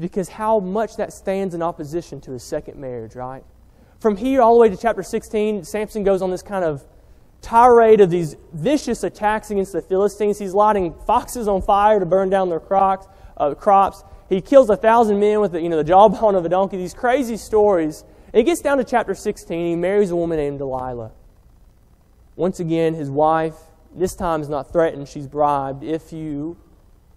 because 0.00 0.28
how 0.28 0.60
much 0.60 0.96
that 0.96 1.12
stands 1.12 1.54
in 1.54 1.62
opposition 1.62 2.20
to 2.22 2.32
his 2.32 2.42
second 2.42 2.78
marriage, 2.78 3.14
right? 3.14 3.44
From 3.98 4.16
here 4.16 4.42
all 4.42 4.54
the 4.54 4.60
way 4.60 4.68
to 4.68 4.76
chapter 4.76 5.02
16, 5.02 5.64
Samson 5.64 6.04
goes 6.04 6.22
on 6.22 6.30
this 6.30 6.42
kind 6.42 6.64
of 6.64 6.84
tirade 7.40 8.00
of 8.00 8.10
these 8.10 8.36
vicious 8.52 9.04
attacks 9.04 9.50
against 9.50 9.72
the 9.72 9.80
Philistines. 9.80 10.38
He's 10.38 10.52
lighting 10.52 10.94
foxes 11.06 11.48
on 11.48 11.62
fire 11.62 12.00
to 12.00 12.06
burn 12.06 12.28
down 12.28 12.48
their 12.48 12.60
crops. 12.60 13.06
Uh, 13.36 13.54
crops. 13.54 14.02
He 14.28 14.40
kills 14.40 14.68
a 14.70 14.76
thousand 14.76 15.20
men 15.20 15.40
with 15.40 15.52
the, 15.52 15.60
you 15.60 15.68
know, 15.68 15.76
the 15.76 15.84
jawbone 15.84 16.34
of 16.34 16.44
a 16.44 16.48
donkey. 16.48 16.76
These 16.76 16.94
crazy 16.94 17.36
stories. 17.36 18.04
And 18.32 18.38
he 18.38 18.42
gets 18.42 18.60
down 18.60 18.78
to 18.78 18.84
chapter 18.84 19.14
16. 19.14 19.66
He 19.66 19.76
marries 19.76 20.10
a 20.10 20.16
woman 20.16 20.38
named 20.38 20.58
Delilah. 20.58 21.12
Once 22.34 22.60
again, 22.60 22.94
his 22.94 23.08
wife, 23.08 23.54
this 23.94 24.14
time 24.14 24.42
is 24.42 24.48
not 24.48 24.72
threatened, 24.72 25.08
she's 25.08 25.26
bribed. 25.26 25.82
If 25.82 26.12
you 26.12 26.56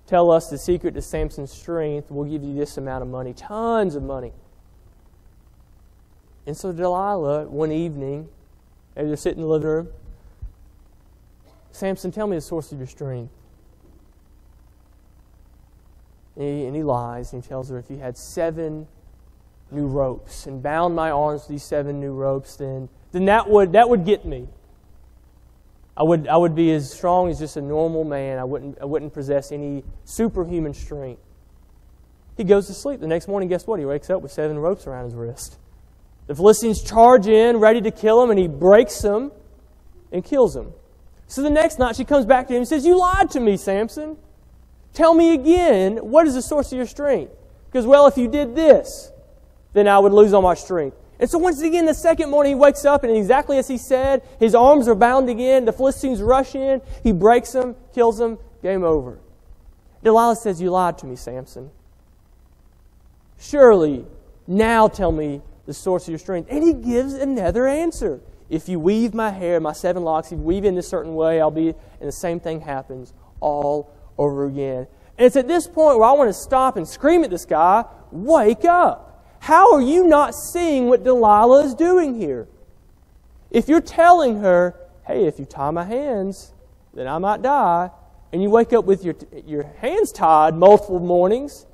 tell 0.09 0.31
us 0.31 0.49
the 0.49 0.57
secret 0.57 0.95
to 0.95 1.01
Samson's 1.03 1.51
strength, 1.51 2.09
we'll 2.09 2.27
give 2.27 2.43
you 2.43 2.55
this 2.55 2.77
amount 2.77 3.03
of 3.03 3.07
money, 3.07 3.31
tons 3.31 3.93
of 3.93 4.01
money. 4.01 4.33
And 6.47 6.57
so 6.57 6.71
Delilah, 6.71 7.45
one 7.45 7.71
evening, 7.71 8.27
as 8.95 9.07
they're 9.07 9.15
sitting 9.15 9.37
in 9.37 9.43
the 9.43 9.47
living 9.47 9.67
room, 9.67 9.87
Samson, 11.71 12.11
tell 12.11 12.25
me 12.25 12.35
the 12.35 12.41
source 12.41 12.71
of 12.71 12.79
your 12.79 12.87
strength. 12.87 13.31
And 16.35 16.43
he, 16.43 16.65
and 16.65 16.75
he 16.75 16.81
lies, 16.81 17.31
and 17.31 17.43
he 17.43 17.47
tells 17.47 17.69
her, 17.69 17.77
if 17.77 17.91
you 17.91 17.97
had 17.97 18.17
seven 18.17 18.87
new 19.69 19.85
ropes 19.85 20.47
and 20.47 20.63
bound 20.63 20.95
my 20.95 21.11
arms 21.11 21.41
with 21.41 21.49
these 21.49 21.63
seven 21.63 21.99
new 21.99 22.13
ropes, 22.13 22.55
then, 22.55 22.89
then 23.11 23.25
that, 23.25 23.47
would, 23.47 23.73
that 23.73 23.87
would 23.87 24.05
get 24.05 24.25
me. 24.25 24.47
I 25.99 26.03
would, 26.03 26.29
I 26.29 26.37
would 26.37 26.55
be 26.55 26.71
as 26.71 26.91
strong 26.91 27.29
as 27.29 27.39
just 27.39 27.57
a 27.57 27.61
normal 27.61 28.05
man. 28.05 28.39
I 28.39 28.45
wouldn't, 28.45 28.77
I 28.81 28.85
wouldn't 28.85 29.13
possess 29.13 29.51
any 29.51 29.83
superhuman 30.05 30.73
strength. 30.73 31.21
He 32.37 32.45
goes 32.45 32.67
to 32.67 32.73
sleep. 32.73 33.01
The 33.01 33.07
next 33.07 33.27
morning, 33.27 33.49
guess 33.49 33.67
what? 33.67 33.79
He 33.79 33.85
wakes 33.85 34.09
up 34.09 34.21
with 34.21 34.31
seven 34.31 34.57
ropes 34.57 34.87
around 34.87 35.05
his 35.05 35.13
wrist. 35.13 35.57
The 36.27 36.35
Philistines 36.35 36.81
charge 36.81 37.27
in, 37.27 37.57
ready 37.57 37.81
to 37.81 37.91
kill 37.91 38.23
him, 38.23 38.29
and 38.29 38.39
he 38.39 38.47
breaks 38.47 39.01
them 39.01 39.33
and 40.13 40.23
kills 40.23 40.55
him. 40.55 40.71
So 41.27 41.41
the 41.41 41.49
next 41.49 41.79
night, 41.79 41.97
she 41.97 42.05
comes 42.05 42.25
back 42.25 42.47
to 42.47 42.53
him 42.53 42.59
and 42.59 42.67
says, 42.67 42.85
You 42.85 42.97
lied 42.97 43.29
to 43.31 43.41
me, 43.41 43.57
Samson. 43.57 44.15
Tell 44.93 45.13
me 45.13 45.33
again, 45.33 45.97
what 45.97 46.25
is 46.27 46.33
the 46.33 46.41
source 46.41 46.71
of 46.71 46.77
your 46.77 46.87
strength? 46.87 47.33
Because, 47.65 47.85
well, 47.85 48.07
if 48.07 48.17
you 48.17 48.29
did 48.29 48.55
this, 48.55 49.11
then 49.73 49.87
I 49.87 49.99
would 49.99 50.13
lose 50.13 50.33
all 50.33 50.41
my 50.41 50.53
strength. 50.53 50.95
And 51.19 51.29
so 51.29 51.37
once 51.37 51.61
again, 51.61 51.85
the 51.85 51.93
second 51.93 52.29
morning, 52.29 52.51
he 52.51 52.55
wakes 52.55 52.85
up, 52.85 53.03
and 53.03 53.15
exactly 53.15 53.57
as 53.57 53.67
he 53.67 53.77
said, 53.77 54.21
his 54.39 54.55
arms 54.55 54.87
are 54.87 54.95
bound 54.95 55.29
again. 55.29 55.65
The 55.65 55.73
Philistines 55.73 56.21
rush 56.21 56.55
in. 56.55 56.81
He 57.03 57.11
breaks 57.11 57.51
them, 57.51 57.75
kills 57.93 58.17
them, 58.17 58.37
game 58.63 58.83
over. 58.83 59.19
Delilah 60.01 60.37
says, 60.37 60.61
You 60.61 60.71
lied 60.71 60.97
to 60.99 61.05
me, 61.05 61.17
Samson. 61.17 61.71
Surely, 63.37 64.05
now 64.47 64.87
tell 64.87 65.11
me 65.11 65.41
the 65.65 65.73
source 65.73 66.03
of 66.03 66.09
your 66.09 66.19
strength. 66.19 66.47
And 66.49 66.63
he 66.63 66.73
gives 66.73 67.13
another 67.13 67.67
answer. 67.67 68.21
If 68.49 68.67
you 68.67 68.79
weave 68.79 69.13
my 69.13 69.29
hair, 69.29 69.59
my 69.59 69.73
seven 69.73 70.03
locks, 70.03 70.31
if 70.31 70.39
you 70.39 70.43
weave 70.43 70.65
in 70.65 70.77
a 70.77 70.81
certain 70.81 71.15
way, 71.15 71.39
I'll 71.39 71.51
be, 71.51 71.67
and 71.69 72.07
the 72.07 72.11
same 72.11 72.39
thing 72.39 72.61
happens 72.61 73.13
all 73.41 73.93
over 74.17 74.45
again. 74.45 74.87
And 75.17 75.25
it's 75.25 75.35
at 75.35 75.47
this 75.47 75.67
point 75.67 75.99
where 75.99 76.07
I 76.07 76.13
want 76.13 76.29
to 76.29 76.33
stop 76.33 76.77
and 76.77 76.87
scream 76.87 77.23
at 77.23 77.29
this 77.29 77.45
guy, 77.45 77.83
Wake 78.11 78.65
up. 78.65 79.08
How 79.39 79.73
are 79.73 79.81
you 79.81 80.05
not 80.05 80.35
seeing 80.35 80.87
what 80.87 81.03
Delilah 81.03 81.65
is 81.65 81.73
doing 81.73 82.15
here? 82.15 82.47
If 83.51 83.67
you're 83.67 83.81
telling 83.81 84.41
her, 84.41 84.75
hey, 85.07 85.25
if 85.25 85.39
you 85.39 85.45
tie 85.45 85.71
my 85.71 85.85
hands, 85.85 86.53
then 86.93 87.07
I 87.07 87.17
might 87.17 87.41
die, 87.41 87.89
and 88.31 88.43
you 88.43 88.49
wake 88.49 88.73
up 88.73 88.85
with 88.85 89.03
your, 89.03 89.15
your 89.45 89.63
hands 89.63 90.11
tied 90.11 90.55
multiple 90.55 90.99
mornings, 90.99 91.65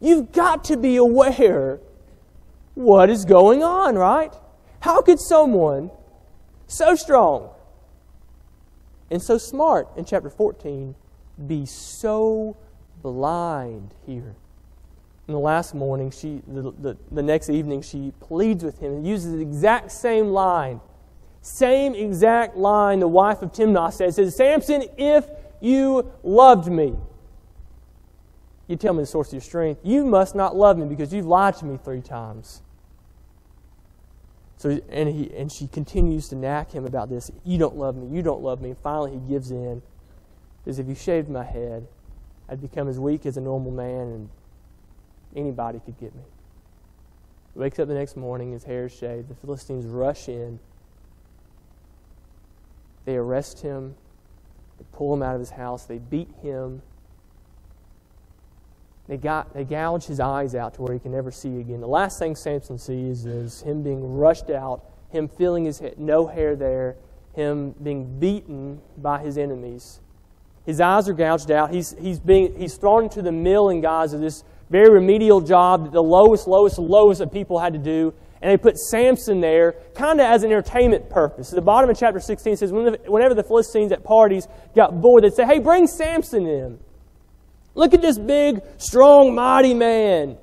you've 0.00 0.32
got 0.32 0.64
to 0.64 0.76
be 0.76 0.96
aware 0.96 1.80
what 2.74 3.08
is 3.08 3.24
going 3.24 3.62
on, 3.62 3.96
right? 3.96 4.34
How 4.80 5.00
could 5.00 5.20
someone 5.20 5.90
so 6.66 6.94
strong 6.96 7.50
and 9.10 9.22
so 9.22 9.38
smart 9.38 9.88
in 9.96 10.04
chapter 10.04 10.28
14 10.28 10.94
be 11.46 11.66
so 11.66 12.56
blind 13.00 13.94
here? 14.06 14.34
And 15.26 15.34
the 15.34 15.40
last 15.40 15.74
morning, 15.74 16.10
she, 16.10 16.42
the, 16.46 16.72
the, 16.72 16.96
the 17.10 17.22
next 17.22 17.48
evening, 17.48 17.80
she 17.82 18.12
pleads 18.20 18.62
with 18.62 18.78
him 18.78 18.92
and 18.92 19.06
uses 19.06 19.32
the 19.32 19.40
exact 19.40 19.90
same 19.90 20.28
line. 20.28 20.80
Same 21.40 21.94
exact 21.94 22.56
line 22.56 23.00
the 23.00 23.08
wife 23.08 23.42
of 23.42 23.52
Timnah 23.52 23.92
says, 23.92 24.16
says, 24.16 24.36
Samson, 24.36 24.84
if 24.98 25.26
you 25.60 26.10
loved 26.22 26.70
me, 26.70 26.94
you 28.66 28.76
tell 28.76 28.94
me 28.94 29.02
the 29.02 29.06
source 29.06 29.28
of 29.28 29.34
your 29.34 29.40
strength. 29.40 29.80
You 29.82 30.04
must 30.04 30.34
not 30.34 30.56
love 30.56 30.78
me 30.78 30.86
because 30.86 31.12
you've 31.12 31.26
lied 31.26 31.56
to 31.56 31.64
me 31.64 31.78
three 31.82 32.00
times. 32.00 32.62
So, 34.56 34.80
and, 34.88 35.08
he, 35.08 35.30
and 35.36 35.52
she 35.52 35.66
continues 35.66 36.28
to 36.28 36.36
knack 36.36 36.70
him 36.72 36.86
about 36.86 37.10
this. 37.10 37.30
You 37.44 37.58
don't 37.58 37.76
love 37.76 37.96
me. 37.96 38.14
You 38.14 38.22
don't 38.22 38.42
love 38.42 38.62
me. 38.62 38.70
And 38.70 38.78
finally, 38.78 39.12
he 39.12 39.18
gives 39.18 39.50
in. 39.50 39.82
Says, 40.64 40.78
if 40.78 40.88
you 40.88 40.94
shaved 40.94 41.28
my 41.28 41.44
head, 41.44 41.86
I'd 42.48 42.62
become 42.62 42.88
as 42.88 42.98
weak 42.98 43.26
as 43.26 43.36
a 43.36 43.40
normal 43.42 43.70
man 43.70 44.08
and 44.08 44.30
Anybody 45.34 45.80
could 45.84 45.98
get 45.98 46.14
me. 46.14 46.22
He 47.54 47.60
wakes 47.60 47.78
up 47.78 47.88
the 47.88 47.94
next 47.94 48.16
morning, 48.16 48.52
his 48.52 48.64
hair 48.64 48.86
is 48.86 48.92
shaved. 48.92 49.28
The 49.28 49.34
Philistines 49.34 49.86
rush 49.86 50.28
in. 50.28 50.58
They 53.04 53.16
arrest 53.16 53.62
him. 53.62 53.94
They 54.78 54.84
pull 54.92 55.14
him 55.14 55.22
out 55.22 55.34
of 55.34 55.40
his 55.40 55.50
house. 55.50 55.84
They 55.84 55.98
beat 55.98 56.30
him. 56.42 56.82
They, 59.06 59.18
got, 59.18 59.52
they 59.52 59.64
gouge 59.64 60.06
his 60.06 60.18
eyes 60.18 60.54
out 60.54 60.74
to 60.74 60.82
where 60.82 60.94
he 60.94 60.98
can 60.98 61.12
never 61.12 61.30
see 61.30 61.60
again. 61.60 61.80
The 61.80 61.86
last 61.86 62.18
thing 62.18 62.34
Samson 62.34 62.78
sees 62.78 63.26
is 63.26 63.60
him 63.60 63.82
being 63.82 64.16
rushed 64.16 64.50
out, 64.50 64.82
him 65.10 65.28
feeling 65.28 65.64
his 65.64 65.78
head, 65.78 65.98
no 65.98 66.26
hair 66.26 66.56
there, 66.56 66.96
him 67.34 67.72
being 67.82 68.18
beaten 68.18 68.80
by 68.96 69.20
his 69.20 69.36
enemies. 69.36 70.00
His 70.64 70.80
eyes 70.80 71.08
are 71.08 71.12
gouged 71.12 71.50
out. 71.50 71.70
He's, 71.70 71.94
he's, 72.00 72.18
being, 72.18 72.58
he's 72.58 72.76
thrown 72.76 73.04
into 73.04 73.20
the 73.20 73.32
mill 73.32 73.68
in 73.68 73.82
Gaza, 73.82 74.16
this 74.16 74.42
very 74.70 74.90
remedial 74.90 75.40
job 75.40 75.84
that 75.84 75.92
the 75.92 76.02
lowest, 76.02 76.48
lowest, 76.48 76.78
lowest 76.78 77.20
of 77.20 77.32
people 77.32 77.58
had 77.58 77.72
to 77.72 77.78
do. 77.78 78.14
And 78.42 78.50
they 78.50 78.56
put 78.56 78.76
Samson 78.76 79.40
there 79.40 79.72
kind 79.94 80.20
of 80.20 80.26
as 80.26 80.42
an 80.42 80.50
entertainment 80.50 81.08
purpose. 81.08 81.50
At 81.50 81.56
the 81.56 81.62
bottom 81.62 81.88
of 81.88 81.98
chapter 81.98 82.20
16 82.20 82.58
says, 82.58 82.72
whenever 82.72 83.34
the 83.34 83.42
Philistines 83.42 83.90
at 83.92 84.04
parties 84.04 84.46
got 84.74 85.00
bored, 85.00 85.24
they'd 85.24 85.32
say, 85.32 85.46
hey, 85.46 85.60
bring 85.60 85.86
Samson 85.86 86.46
in. 86.46 86.78
Look 87.74 87.94
at 87.94 88.02
this 88.02 88.18
big, 88.18 88.60
strong, 88.76 89.34
mighty 89.34 89.74
man. 89.74 90.36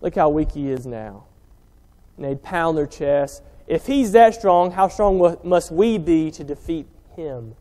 Look 0.00 0.16
how 0.16 0.28
weak 0.28 0.52
he 0.52 0.70
is 0.70 0.86
now. 0.86 1.24
And 2.16 2.26
they'd 2.26 2.42
pound 2.42 2.76
their 2.76 2.86
chests. 2.86 3.40
If 3.66 3.86
he's 3.86 4.12
that 4.12 4.34
strong, 4.34 4.72
how 4.72 4.88
strong 4.88 5.38
must 5.42 5.70
we 5.70 5.98
be 5.98 6.30
to 6.32 6.44
defeat 6.44 6.86
him? 7.16 7.54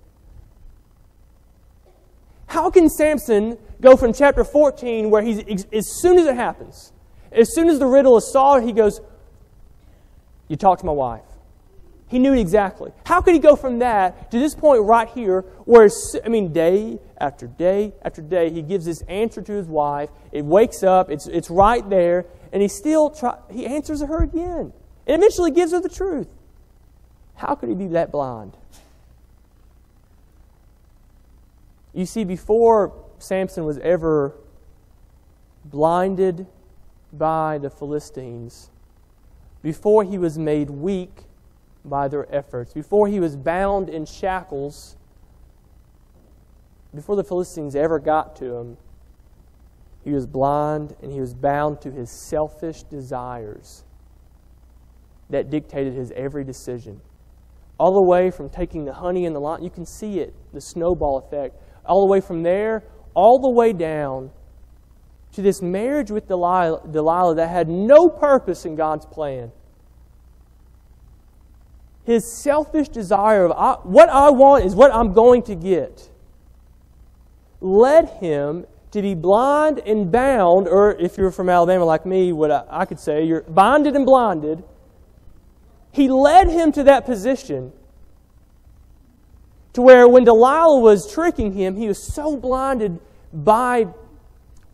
How 2.54 2.70
can 2.70 2.88
Samson 2.88 3.58
go 3.82 3.98
from 3.98 4.13
chapter 4.13 4.44
14, 4.44 5.10
where 5.10 5.24
he's, 5.24 5.66
as 5.74 5.88
soon 5.88 6.20
as 6.20 6.28
it 6.28 6.36
happens, 6.36 6.94
as 7.32 7.52
soon 7.52 7.68
as 7.68 7.80
the 7.80 7.88
riddle 7.88 8.16
is 8.16 8.32
solved, 8.32 8.63
he 8.63 8.72
goes, 8.72 9.02
You 10.50 10.56
talk 10.56 10.78
to 10.78 10.86
my 10.86 10.92
wife. 10.92 11.24
He 12.10 12.20
knew 12.20 12.34
exactly. 12.34 12.92
How 13.08 13.22
could 13.22 13.34
he 13.34 13.39
go 13.39 13.56
from 13.56 13.80
that 13.80 14.30
to 14.30 14.38
this 14.38 14.54
point 14.54 14.84
right 14.84 15.10
here, 15.10 15.42
where, 15.66 15.89
I 16.24 16.30
mean, 16.30 16.54
day 16.54 17.00
after 17.20 17.48
day 17.48 17.92
after 18.04 18.22
day, 18.22 18.52
he 18.52 18.62
gives 18.62 18.86
this 18.86 19.02
answer 19.08 19.42
to 19.42 19.52
his 19.52 19.66
wife. 19.66 20.12
It 20.32 20.46
wakes 20.46 20.84
up, 20.84 21.10
it's, 21.10 21.26
it's 21.26 21.50
right 21.50 21.89
there, 21.89 22.28
and 22.52 22.62
he 22.62 22.68
still 22.68 23.10
try, 23.10 23.36
he 23.52 23.66
answers 23.66 24.02
her 24.02 24.22
again. 24.22 24.72
And 25.08 25.24
eventually 25.24 25.50
gives 25.50 25.72
her 25.72 25.82
the 25.82 25.89
truth. 25.89 26.28
How 27.34 27.56
could 27.56 27.70
he 27.70 27.74
be 27.74 27.88
that 27.88 28.12
blind? 28.12 28.56
You 31.93 32.06
see, 32.06 32.23
before 32.23 32.93
Samson 33.19 33.65
was 33.65 33.77
ever 33.79 34.36
blinded 35.65 36.47
by 37.12 37.60
the 37.60 37.69
Philistines, 37.69 38.71
before 39.62 40.03
he 40.03 40.17
was 40.17 40.38
made 40.38 40.69
weak 40.69 41.23
by 41.86 42.08
their 42.08 42.34
efforts, 42.34 42.73
before 42.73 43.08
he 43.08 43.19
was 43.19 43.36
bound 43.36 43.89
in 43.89 44.06
shackles, 44.06 44.97
before 46.93 47.15
the 47.15 47.23
Philistines 47.23 47.75
ever 47.75 47.99
got 47.99 48.36
to 48.38 48.56
him, 48.56 48.77
he 50.03 50.12
was 50.12 50.25
blind 50.25 50.95
and 51.01 51.12
he 51.12 51.19
was 51.19 51.34
bound 51.34 51.79
to 51.82 51.91
his 51.91 52.10
selfish 52.10 52.84
desires 52.84 53.84
that 55.29 55.49
dictated 55.49 55.93
his 55.93 56.12
every 56.12 56.43
decision. 56.43 56.99
All 57.79 57.93
the 57.93 58.01
way 58.01 58.29
from 58.29 58.49
taking 58.49 58.86
the 58.86 58.93
honey 58.93 59.25
and 59.25 59.36
the 59.36 59.39
lion, 59.39 59.63
you 59.63 59.69
can 59.69 59.86
see 59.86 60.19
it, 60.19 60.34
the 60.53 60.62
snowball 60.62 61.17
effect 61.17 61.56
all 61.86 62.02
the 62.02 62.12
way 62.12 62.22
from 62.22 62.43
there, 62.43 62.84
all 63.13 63.39
the 63.39 63.50
way 63.50 63.74
down 63.74 64.32
to 65.34 65.41
this 65.41 65.62
marriage 65.62 66.12
with 66.12 66.28
Delilah, 66.28 66.88
Delilah 66.89 67.36
that 67.36 67.50
had 67.50 67.67
no 67.67 68.10
purpose 68.10 68.65
in 68.65 68.76
God's 68.76 69.06
plan. 69.06 69.52
His 72.06 72.30
selfish 72.32 72.89
desire 72.89 73.46
of 73.46 73.86
what 73.86 74.10
I 74.10 74.30
want 74.30 74.65
is 74.65 74.76
what 74.76 74.93
I'm 74.93 75.13
going 75.13 75.41
to 75.43 75.56
get 75.56 76.10
led 77.62 78.10
him 78.19 78.65
to 78.91 79.02
be 79.02 79.15
blind 79.15 79.80
and 79.80 80.12
bound, 80.12 80.67
or 80.67 80.91
if 81.00 81.17
you're 81.17 81.32
from 81.32 81.50
Alabama 81.50 81.86
like 81.86 82.06
me, 82.06 82.32
what 82.32 82.52
I, 82.52 82.63
I 82.69 82.86
could 82.86 83.00
say, 83.00 83.24
you're 83.24 83.41
bonded 83.41 83.96
and 83.96 84.06
blinded. 84.06 84.63
He 85.91 86.10
led 86.10 86.50
him 86.50 86.72
to 86.74 86.84
that 86.84 87.06
position 87.06 87.72
to 89.73 89.81
where 89.81 90.07
when 90.07 90.23
Delilah 90.23 90.79
was 90.79 91.12
tricking 91.12 91.53
him, 91.53 91.75
he 91.75 91.88
was 91.88 92.13
so 92.13 92.38
blinded 92.38 92.99
by 93.31 93.88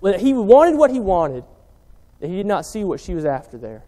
that 0.01 0.19
he 0.19 0.33
wanted 0.33 0.77
what 0.77 0.91
he 0.91 0.99
wanted 0.99 1.43
that 2.19 2.27
he 2.27 2.35
did 2.35 2.45
not 2.45 2.65
see 2.65 2.83
what 2.83 2.99
she 2.99 3.13
was 3.13 3.25
after 3.25 3.57
there. 3.57 3.83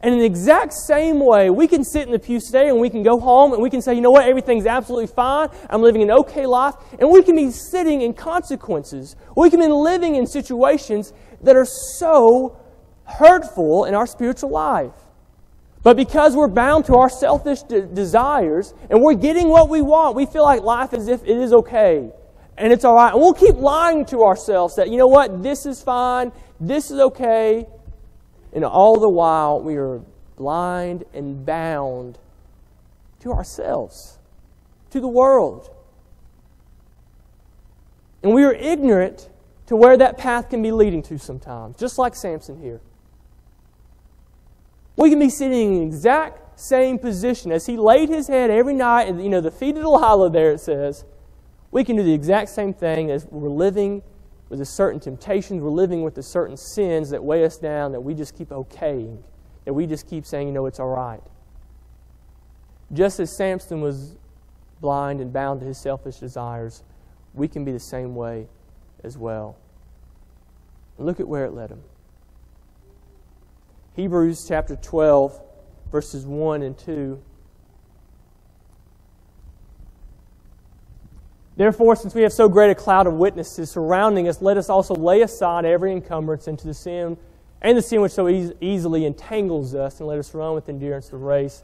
And 0.00 0.14
in 0.14 0.20
the 0.20 0.26
exact 0.26 0.72
same 0.72 1.24
way, 1.24 1.48
we 1.48 1.68
can 1.68 1.84
sit 1.84 2.06
in 2.06 2.12
the 2.12 2.18
pew 2.18 2.40
today 2.40 2.68
and 2.68 2.80
we 2.80 2.90
can 2.90 3.04
go 3.04 3.20
home 3.20 3.52
and 3.52 3.62
we 3.62 3.70
can 3.70 3.80
say, 3.80 3.94
you 3.94 4.00
know 4.00 4.10
what, 4.10 4.26
everything's 4.26 4.66
absolutely 4.66 5.06
fine. 5.06 5.48
I'm 5.70 5.80
living 5.80 6.02
an 6.02 6.10
okay 6.10 6.44
life. 6.44 6.74
And 6.98 7.08
we 7.08 7.22
can 7.22 7.36
be 7.36 7.52
sitting 7.52 8.02
in 8.02 8.12
consequences. 8.12 9.14
We 9.36 9.48
can 9.48 9.60
be 9.60 9.68
living 9.68 10.16
in 10.16 10.26
situations 10.26 11.12
that 11.42 11.54
are 11.54 11.64
so 11.64 12.58
hurtful 13.04 13.84
in 13.84 13.94
our 13.94 14.06
spiritual 14.06 14.50
life. 14.50 14.90
But 15.82 15.96
because 15.96 16.36
we're 16.36 16.48
bound 16.48 16.84
to 16.86 16.96
our 16.96 17.08
selfish 17.08 17.62
de- 17.62 17.82
desires 17.82 18.72
and 18.88 19.02
we're 19.02 19.14
getting 19.14 19.48
what 19.48 19.68
we 19.68 19.82
want, 19.82 20.14
we 20.14 20.26
feel 20.26 20.44
like 20.44 20.62
life 20.62 20.94
is 20.94 21.08
if 21.08 21.22
it 21.24 21.36
is 21.36 21.52
okay 21.52 22.10
and 22.56 22.72
it's 22.72 22.84
all 22.84 22.94
right. 22.94 23.12
And 23.12 23.20
we'll 23.20 23.34
keep 23.34 23.56
lying 23.56 24.04
to 24.06 24.22
ourselves 24.22 24.76
that, 24.76 24.90
you 24.90 24.96
know 24.96 25.08
what, 25.08 25.42
this 25.42 25.66
is 25.66 25.82
fine, 25.82 26.30
this 26.60 26.90
is 26.90 27.00
okay. 27.00 27.66
And 28.52 28.64
all 28.64 29.00
the 29.00 29.08
while, 29.08 29.60
we 29.60 29.76
are 29.76 30.00
blind 30.36 31.04
and 31.12 31.44
bound 31.44 32.18
to 33.20 33.32
ourselves, 33.32 34.18
to 34.90 35.00
the 35.00 35.08
world. 35.08 35.70
And 38.22 38.32
we 38.32 38.44
are 38.44 38.52
ignorant 38.52 39.28
to 39.66 39.74
where 39.74 39.96
that 39.96 40.18
path 40.18 40.50
can 40.50 40.62
be 40.62 40.70
leading 40.70 41.02
to 41.04 41.18
sometimes, 41.18 41.76
just 41.76 41.98
like 41.98 42.14
Samson 42.14 42.60
here. 42.60 42.80
We 44.96 45.10
can 45.10 45.18
be 45.18 45.30
sitting 45.30 45.74
in 45.74 45.80
the 45.80 45.86
exact 45.86 46.60
same 46.60 46.98
position 46.98 47.50
as 47.50 47.66
he 47.66 47.76
laid 47.76 48.08
his 48.08 48.28
head 48.28 48.50
every 48.50 48.74
night, 48.74 49.08
and 49.08 49.22
you 49.22 49.28
know, 49.28 49.40
the 49.40 49.50
feet 49.50 49.76
of 49.76 49.82
Delilah 49.82 50.30
there, 50.30 50.52
it 50.52 50.60
says. 50.60 51.04
We 51.70 51.84
can 51.84 51.96
do 51.96 52.02
the 52.02 52.12
exact 52.12 52.50
same 52.50 52.74
thing 52.74 53.10
as 53.10 53.26
we're 53.30 53.48
living 53.48 54.02
with 54.50 54.60
a 54.60 54.66
certain 54.66 55.00
temptations, 55.00 55.62
we're 55.62 55.70
living 55.70 56.02
with 56.02 56.14
the 56.14 56.22
certain 56.22 56.58
sins 56.58 57.08
that 57.08 57.24
weigh 57.24 57.44
us 57.44 57.56
down, 57.56 57.92
that 57.92 58.02
we 58.02 58.12
just 58.12 58.36
keep 58.36 58.50
okaying, 58.50 59.22
that 59.64 59.72
we 59.72 59.86
just 59.86 60.06
keep 60.06 60.26
saying, 60.26 60.46
you 60.46 60.52
know, 60.52 60.66
it's 60.66 60.78
all 60.78 60.90
right. 60.90 61.22
Just 62.92 63.18
as 63.18 63.34
Samson 63.34 63.80
was 63.80 64.18
blind 64.82 65.22
and 65.22 65.32
bound 65.32 65.60
to 65.60 65.66
his 65.66 65.78
selfish 65.78 66.16
desires, 66.16 66.82
we 67.32 67.48
can 67.48 67.64
be 67.64 67.72
the 67.72 67.80
same 67.80 68.14
way 68.14 68.46
as 69.02 69.16
well. 69.16 69.56
Look 70.98 71.18
at 71.18 71.26
where 71.26 71.46
it 71.46 71.54
led 71.54 71.70
him. 71.70 71.82
Hebrews 73.94 74.46
chapter 74.48 74.76
12, 74.76 75.40
verses 75.90 76.24
1 76.24 76.62
and 76.62 76.78
2 76.78 77.22
Therefore, 81.54 81.94
since 81.96 82.14
we 82.14 82.22
have 82.22 82.32
so 82.32 82.48
great 82.48 82.70
a 82.70 82.74
cloud 82.74 83.06
of 83.06 83.14
witnesses 83.14 83.70
surrounding 83.70 84.26
us, 84.26 84.40
let 84.40 84.56
us 84.56 84.70
also 84.70 84.94
lay 84.94 85.20
aside 85.20 85.64
every 85.64 85.92
encumbrance 85.92 86.48
into 86.48 86.66
the 86.66 86.74
sin 86.74 87.18
and 87.60 87.76
the 87.76 87.82
sin 87.82 88.00
which 88.00 88.12
so 88.12 88.28
e- 88.28 88.52
easily 88.60 89.04
entangles 89.04 89.74
us, 89.74 90.00
and 90.00 90.08
let 90.08 90.18
us 90.18 90.34
run 90.34 90.54
with 90.54 90.68
endurance 90.68 91.08
the 91.08 91.16
race 91.16 91.62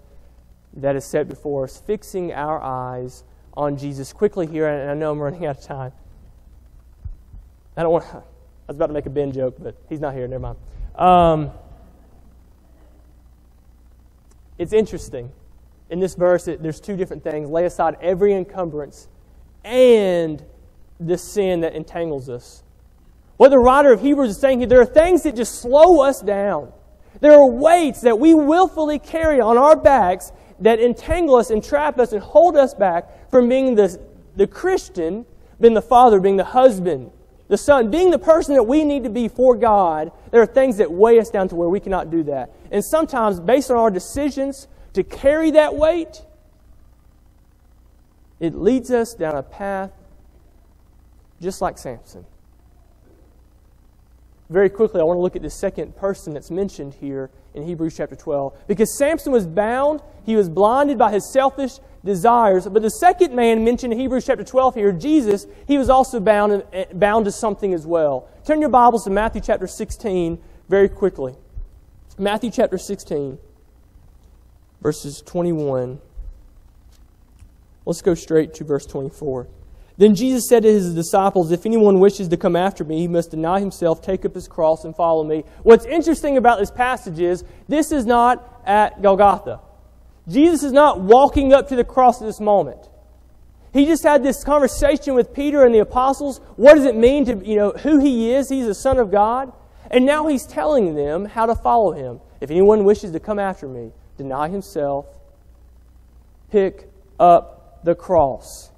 that 0.75 0.95
is 0.95 1.05
set 1.05 1.29
before 1.29 1.65
us, 1.65 1.81
fixing 1.81 2.33
our 2.33 2.61
eyes 2.61 3.25
on 3.55 3.77
Jesus. 3.77 4.13
Quickly 4.13 4.47
here, 4.47 4.69
and 4.69 4.91
I 4.91 4.95
know 4.95 5.11
I'm 5.11 5.19
running 5.19 5.47
out 5.47 5.59
of 5.59 5.65
time. 5.65 5.93
I 7.77 7.83
don't 7.83 7.93
want. 7.93 8.05
I 8.15 8.23
was 8.69 8.77
about 8.77 8.89
to 8.89 8.93
make 8.93 9.07
a 9.07 9.11
Ben 9.11 9.33
joke, 9.33 9.57
but 9.59 9.75
he's 9.89 10.01
not 10.01 10.15
here. 10.15 10.29
Never 10.29 10.41
mind. 10.41 10.59
Um, 10.95 11.51
it's 14.59 14.73
interesting. 14.73 15.31
In 15.91 16.01
this 16.01 16.15
verse, 16.15 16.49
it, 16.49 16.63
there's 16.63 16.81
two 16.81 16.97
different 16.97 17.23
things. 17.23 17.49
Lay 17.49 17.65
aside 17.65 17.97
every 18.01 18.35
encumbrance 18.35 19.09
and 19.65 20.45
the 21.01 21.17
sin 21.17 21.61
that 21.61 21.75
entangles 21.75 22.29
us. 22.29 22.63
What 23.37 23.51
the 23.51 23.59
writer 23.59 23.93
of 23.93 24.01
Hebrews 24.01 24.31
is 24.31 24.39
saying 24.39 24.59
here, 24.59 24.69
there 24.69 24.81
are 24.81 24.87
things 24.87 25.23
that 25.23 25.37
just 25.37 25.61
slow 25.61 26.03
us 26.03 26.21
down. 26.21 26.73
There 27.21 27.33
are 27.33 27.47
weights 27.47 28.03
that 28.03 28.19
we 28.19 28.35
willfully 28.35 28.99
carry 28.99 29.41
on 29.41 29.57
our 29.57 29.77
backs 29.77 30.33
that 30.61 30.81
entangle 30.81 31.37
us 31.37 31.51
and 31.51 31.63
trap 31.63 31.99
us 31.99 32.13
and 32.13 32.21
hold 32.21 32.57
us 32.57 32.75
back 32.75 33.31
from 33.31 33.49
being 33.49 33.77
the, 33.77 34.01
the 34.37 34.47
Christian, 34.47 35.25
being 35.61 35.75
the 35.75 35.83
father, 35.83 36.21
being 36.21 36.37
the 36.37 36.45
husband, 36.45 37.13
the 37.49 37.57
son, 37.57 37.91
being 37.91 38.11
the 38.11 38.19
person 38.19 38.55
that 38.55 38.65
we 38.65 38.85
need 38.85 39.05
to 39.05 39.11
be 39.11 39.29
for 39.29 39.57
God. 39.57 40.13
There 40.31 40.43
are 40.43 40.47
things 40.47 40.77
that 40.77 40.93
weigh 40.93 41.19
us 41.19 41.31
down 41.31 41.49
to 41.49 41.57
where 41.57 41.69
we 41.69 41.81
cannot 41.81 42.11
do 42.11 42.23
that. 42.25 42.53
And 42.71 42.85
sometimes, 42.85 43.41
based 43.41 43.71
on 43.71 43.79
our 43.79 43.91
decisions 43.91 44.69
to 44.93 45.03
carry 45.03 45.51
that 45.53 45.75
weight, 45.75 46.23
it 48.39 48.55
leads 48.55 48.91
us 48.91 49.15
down 49.15 49.37
a 49.37 49.43
path 49.43 49.91
just 51.41 51.63
like 51.63 51.79
Samson. 51.79 52.27
Very 54.51 54.71
quickly, 54.71 55.01
I 55.01 55.05
want 55.05 55.19
to 55.19 55.23
look 55.23 55.37
at 55.37 55.43
the 55.43 55.51
second 55.51 55.97
person 55.97 56.33
that's 56.33 56.51
mentioned 56.51 56.95
here 56.95 57.31
in 57.55 57.65
Hebrews 57.65 57.97
chapter 57.97 58.17
12. 58.17 58.67
Because 58.67 58.97
Samson 58.97 59.33
was 59.33 59.47
bound, 59.47 60.01
he 60.25 60.37
was 60.37 60.49
blinded 60.49 60.97
by 60.97 61.11
his 61.13 61.31
selfish 61.31 61.79
desires. 62.09 62.67
But 62.67 62.83
the 62.83 62.91
second 62.91 63.35
man 63.35 63.63
mentioned 63.63 63.93
in 63.93 63.99
Hebrews 63.99 64.27
chapter 64.27 64.43
12 64.43 64.75
here, 64.75 64.93
Jesus, 64.93 65.47
he 65.69 65.79
was 65.79 65.89
also 65.89 66.19
bound, 66.19 66.65
bound 66.95 67.27
to 67.27 67.33
something 67.33 67.73
as 67.73 67.87
well. 67.87 68.29
Turn 68.45 68.61
your 68.61 68.71
Bibles 68.71 69.05
to 69.05 69.11
Matthew 69.11 69.43
chapter 69.43 69.69
16 69.69 70.39
very 70.69 70.89
quickly. 70.89 71.37
Matthew 72.19 72.51
chapter 72.51 72.79
16, 72.79 73.39
verses 74.81 75.23
21 75.23 76.01
Let's 77.85 78.03
go 78.03 78.13
straight 78.15 78.53
to 78.55 78.65
verse 78.65 78.85
24. 78.85 79.47
Then 79.97 80.15
Jesus 80.15 80.47
said 80.47 80.63
to 80.65 80.71
his 80.71 80.95
disciples, 80.95 81.51
If 81.51 81.65
anyone 81.65 82.01
wishes 82.01 82.29
to 82.29 82.37
come 82.37 82.55
after 82.55 82.85
me, 82.85 82.99
he 82.99 83.09
must 83.09 83.31
deny 83.31 83.61
himself, 83.61 84.03
take 84.03 84.27
up 84.27 84.35
his 84.35 84.47
cross, 84.47 84.85
and 84.85 84.95
follow 84.95 85.25
me. 85.25 85.45
What's 85.63 85.87
interesting 85.87 86.37
about 86.37 86.59
this 86.59 86.71
passage 86.71 87.19
is 87.19 87.45
this 87.67 87.91
is 87.91 88.05
not 88.05 88.63
at 88.67 89.01
Golgotha. 89.01 89.61
Jesus 90.29 90.63
is 90.63 90.73
not 90.73 91.01
walking 91.01 91.53
up 91.53 91.69
to 91.69 91.77
the 91.77 91.85
cross 91.85 92.21
at 92.21 92.27
this 92.27 92.41
moment. 92.41 92.89
He 93.73 93.87
just 93.87 94.03
had 94.03 94.23
this 94.23 94.45
conversation 94.45 95.15
with 95.15 95.33
Peter 95.33 95.65
and 95.65 95.75
the 95.75 95.81
apostles. 95.81 96.41
What 96.57 96.75
does 96.75 96.85
it 96.85 96.97
mean 96.97 97.25
to, 97.27 97.37
you 97.45 97.57
know, 97.57 97.71
who 97.71 97.99
he 97.99 98.33
is? 98.33 98.49
He's 98.49 98.67
the 98.67 98.75
Son 98.75 98.99
of 98.99 99.11
God. 99.11 99.53
And 99.91 100.05
now 100.05 100.27
he's 100.27 100.47
telling 100.47 100.95
them 100.95 101.25
how 101.25 101.47
to 101.47 101.55
follow 101.55 101.93
him. 101.93 102.21
If 102.41 102.51
anyone 102.51 102.85
wishes 102.85 103.13
to 103.13 103.21
come 103.21 103.39
after 103.39 103.67
me, 103.67 103.93
deny 104.17 104.49
himself, 104.49 105.07
pick 106.51 106.89
up 107.19 107.85
the 107.85 107.95
cross. 107.95 108.71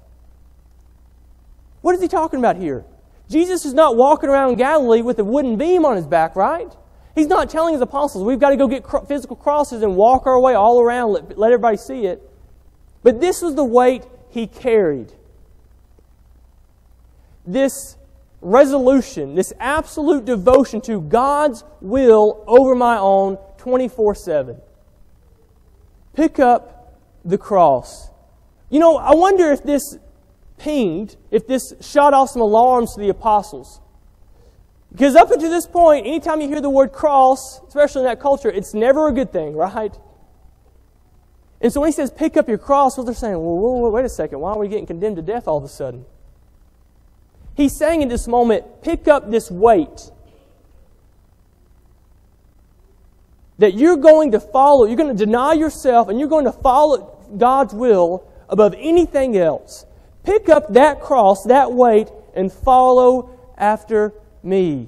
What 1.81 1.95
is 1.95 2.01
he 2.01 2.07
talking 2.07 2.39
about 2.39 2.57
here? 2.57 2.85
Jesus 3.29 3.65
is 3.65 3.73
not 3.73 3.95
walking 3.95 4.29
around 4.29 4.55
Galilee 4.55 5.01
with 5.01 5.19
a 5.19 5.23
wooden 5.23 5.57
beam 5.57 5.85
on 5.85 5.95
his 5.95 6.05
back, 6.05 6.35
right? 6.35 6.71
He's 7.13 7.27
not 7.27 7.49
telling 7.49 7.73
his 7.73 7.81
apostles, 7.81 8.23
we've 8.23 8.39
got 8.39 8.51
to 8.51 8.57
go 8.57 8.67
get 8.67 8.85
physical 9.07 9.35
crosses 9.35 9.83
and 9.83 9.95
walk 9.95 10.25
our 10.25 10.39
way 10.39 10.53
all 10.53 10.79
around, 10.79 11.11
let, 11.11 11.37
let 11.37 11.51
everybody 11.51 11.77
see 11.77 12.05
it. 12.05 12.21
But 13.03 13.19
this 13.19 13.41
was 13.41 13.55
the 13.55 13.65
weight 13.65 14.05
he 14.29 14.47
carried. 14.47 15.11
This 17.45 17.97
resolution, 18.41 19.35
this 19.35 19.51
absolute 19.59 20.25
devotion 20.25 20.81
to 20.81 21.01
God's 21.01 21.63
will 21.81 22.43
over 22.47 22.75
my 22.75 22.97
own 22.97 23.37
24 23.57 24.15
7. 24.15 24.61
Pick 26.13 26.39
up 26.39 26.97
the 27.25 27.37
cross. 27.37 28.09
You 28.69 28.79
know, 28.79 28.97
I 28.97 29.13
wonder 29.15 29.51
if 29.51 29.63
this 29.63 29.97
pinged, 30.57 31.17
if 31.29 31.47
this 31.47 31.73
shot 31.81 32.13
off 32.13 32.29
some 32.29 32.41
alarms 32.41 32.93
to 32.93 33.01
the 33.01 33.09
apostles. 33.09 33.81
Because 34.91 35.15
up 35.15 35.31
until 35.31 35.49
this 35.49 35.65
point, 35.65 36.05
anytime 36.05 36.41
you 36.41 36.49
hear 36.49 36.61
the 36.61 36.69
word 36.69 36.91
cross, 36.91 37.61
especially 37.67 38.01
in 38.01 38.07
that 38.07 38.19
culture, 38.19 38.49
it's 38.49 38.73
never 38.73 39.07
a 39.07 39.11
good 39.11 39.31
thing, 39.31 39.55
right? 39.55 39.97
And 41.61 41.71
so 41.71 41.79
when 41.79 41.87
he 41.87 41.93
says 41.93 42.11
pick 42.11 42.35
up 42.35 42.49
your 42.49 42.57
cross, 42.57 42.97
what 42.97 43.05
they're 43.05 43.15
saying, 43.15 43.33
well, 43.33 43.55
whoa, 43.55 43.77
whoa, 43.77 43.89
wait 43.89 44.05
a 44.05 44.09
second, 44.09 44.39
why 44.39 44.51
are 44.51 44.57
we 44.57 44.67
getting 44.67 44.85
condemned 44.85 45.15
to 45.15 45.21
death 45.21 45.47
all 45.47 45.57
of 45.57 45.63
a 45.63 45.69
sudden? 45.69 46.05
He's 47.55 47.75
saying 47.75 48.01
in 48.01 48.09
this 48.09 48.27
moment, 48.27 48.81
pick 48.81 49.07
up 49.07 49.29
this 49.29 49.51
weight. 49.51 50.11
That 53.59 53.75
you're 53.75 53.97
going 53.97 54.31
to 54.31 54.39
follow, 54.39 54.85
you're 54.85 54.97
going 54.97 55.15
to 55.15 55.25
deny 55.25 55.53
yourself, 55.53 56.09
and 56.09 56.19
you're 56.19 56.29
going 56.29 56.45
to 56.45 56.51
follow 56.51 57.17
God's 57.37 57.73
will 57.73 58.27
above 58.49 58.73
anything 58.77 59.37
else. 59.37 59.85
Pick 60.23 60.49
up 60.49 60.73
that 60.73 60.99
cross, 60.99 61.43
that 61.45 61.71
weight, 61.71 62.09
and 62.35 62.51
follow 62.51 63.37
after 63.57 64.13
me. 64.43 64.87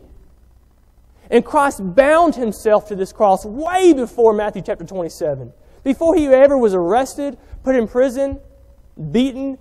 And 1.30 1.44
Christ 1.44 1.82
bound 1.96 2.36
himself 2.36 2.88
to 2.90 2.96
this 2.96 3.12
cross 3.14 3.46
way 3.46 3.94
before 3.94 4.34
Matthew 4.34 4.62
chapter 4.62 4.86
27. 4.86 5.52
Before 5.84 6.16
he 6.16 6.28
ever 6.28 6.58
was 6.58 6.74
arrested, 6.74 7.38
put 7.64 7.76
in 7.76 7.88
prison, 7.88 8.40
beaten, 9.12 9.58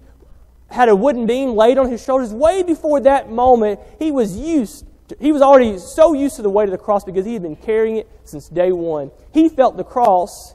had 0.68 0.88
a 0.88 0.96
wooden 0.96 1.26
beam 1.26 1.50
laid 1.50 1.78
on 1.78 1.90
his 1.90 2.02
shoulders. 2.02 2.32
Way 2.32 2.62
before 2.62 3.00
that 3.00 3.30
moment, 3.30 3.80
he 3.98 4.10
was 4.10 4.36
used. 4.36 4.86
To, 5.08 5.16
he 5.20 5.32
was 5.32 5.42
already 5.42 5.78
so 5.78 6.12
used 6.12 6.36
to 6.36 6.42
the 6.42 6.50
weight 6.50 6.64
of 6.64 6.70
the 6.70 6.78
cross 6.78 7.04
because 7.04 7.26
he 7.26 7.34
had 7.34 7.42
been 7.42 7.56
carrying 7.56 7.96
it 7.96 8.08
since 8.24 8.48
day 8.48 8.72
one. 8.72 9.10
He 9.32 9.48
felt 9.48 9.76
the 9.76 9.84
cross 9.84 10.54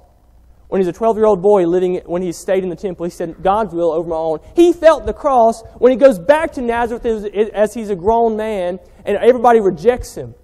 when 0.67 0.82
he's 0.82 0.88
a 0.88 0.93
12 0.93 1.17
year 1.17 1.25
old 1.25 1.41
boy 1.41 1.65
living, 1.65 2.01
when 2.06 2.21
he 2.21 2.32
stayed 2.32 2.63
in 2.63 2.69
the 2.69 2.75
temple. 2.75 3.06
He 3.06 3.10
said, 3.10 3.41
God's 3.41 3.73
will 3.73 3.91
over 3.91 4.10
my 4.10 4.15
own. 4.15 4.39
He 4.56 4.73
felt 4.73 5.06
the 5.06 5.13
cross 5.13 5.63
when 5.77 5.91
he 5.91 5.97
goes 5.97 6.19
back 6.19 6.53
to 6.53 6.62
Nazareth 6.62 7.06
as, 7.06 7.25
as 7.53 7.73
he's 7.73 7.89
a 7.89 7.95
grown 7.95 8.36
man 8.36 8.80
and 9.06 9.17
everybody 9.17 9.60
rejects 9.60 10.15
him. 10.15 10.36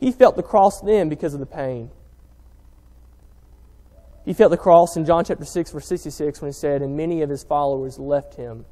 He 0.00 0.12
felt 0.12 0.36
the 0.36 0.42
cross 0.42 0.80
then 0.80 1.08
because 1.08 1.34
of 1.34 1.40
the 1.40 1.46
pain. 1.46 1.90
He 4.24 4.34
felt 4.34 4.50
the 4.50 4.58
cross 4.58 4.96
in 4.96 5.06
John 5.06 5.24
chapter 5.24 5.44
6, 5.44 5.72
verse 5.72 5.86
66, 5.86 6.42
when 6.42 6.50
he 6.50 6.52
said, 6.52 6.82
And 6.82 6.96
many 6.96 7.22
of 7.22 7.30
his 7.30 7.42
followers 7.42 7.98
left 7.98 8.34
him. 8.34 8.66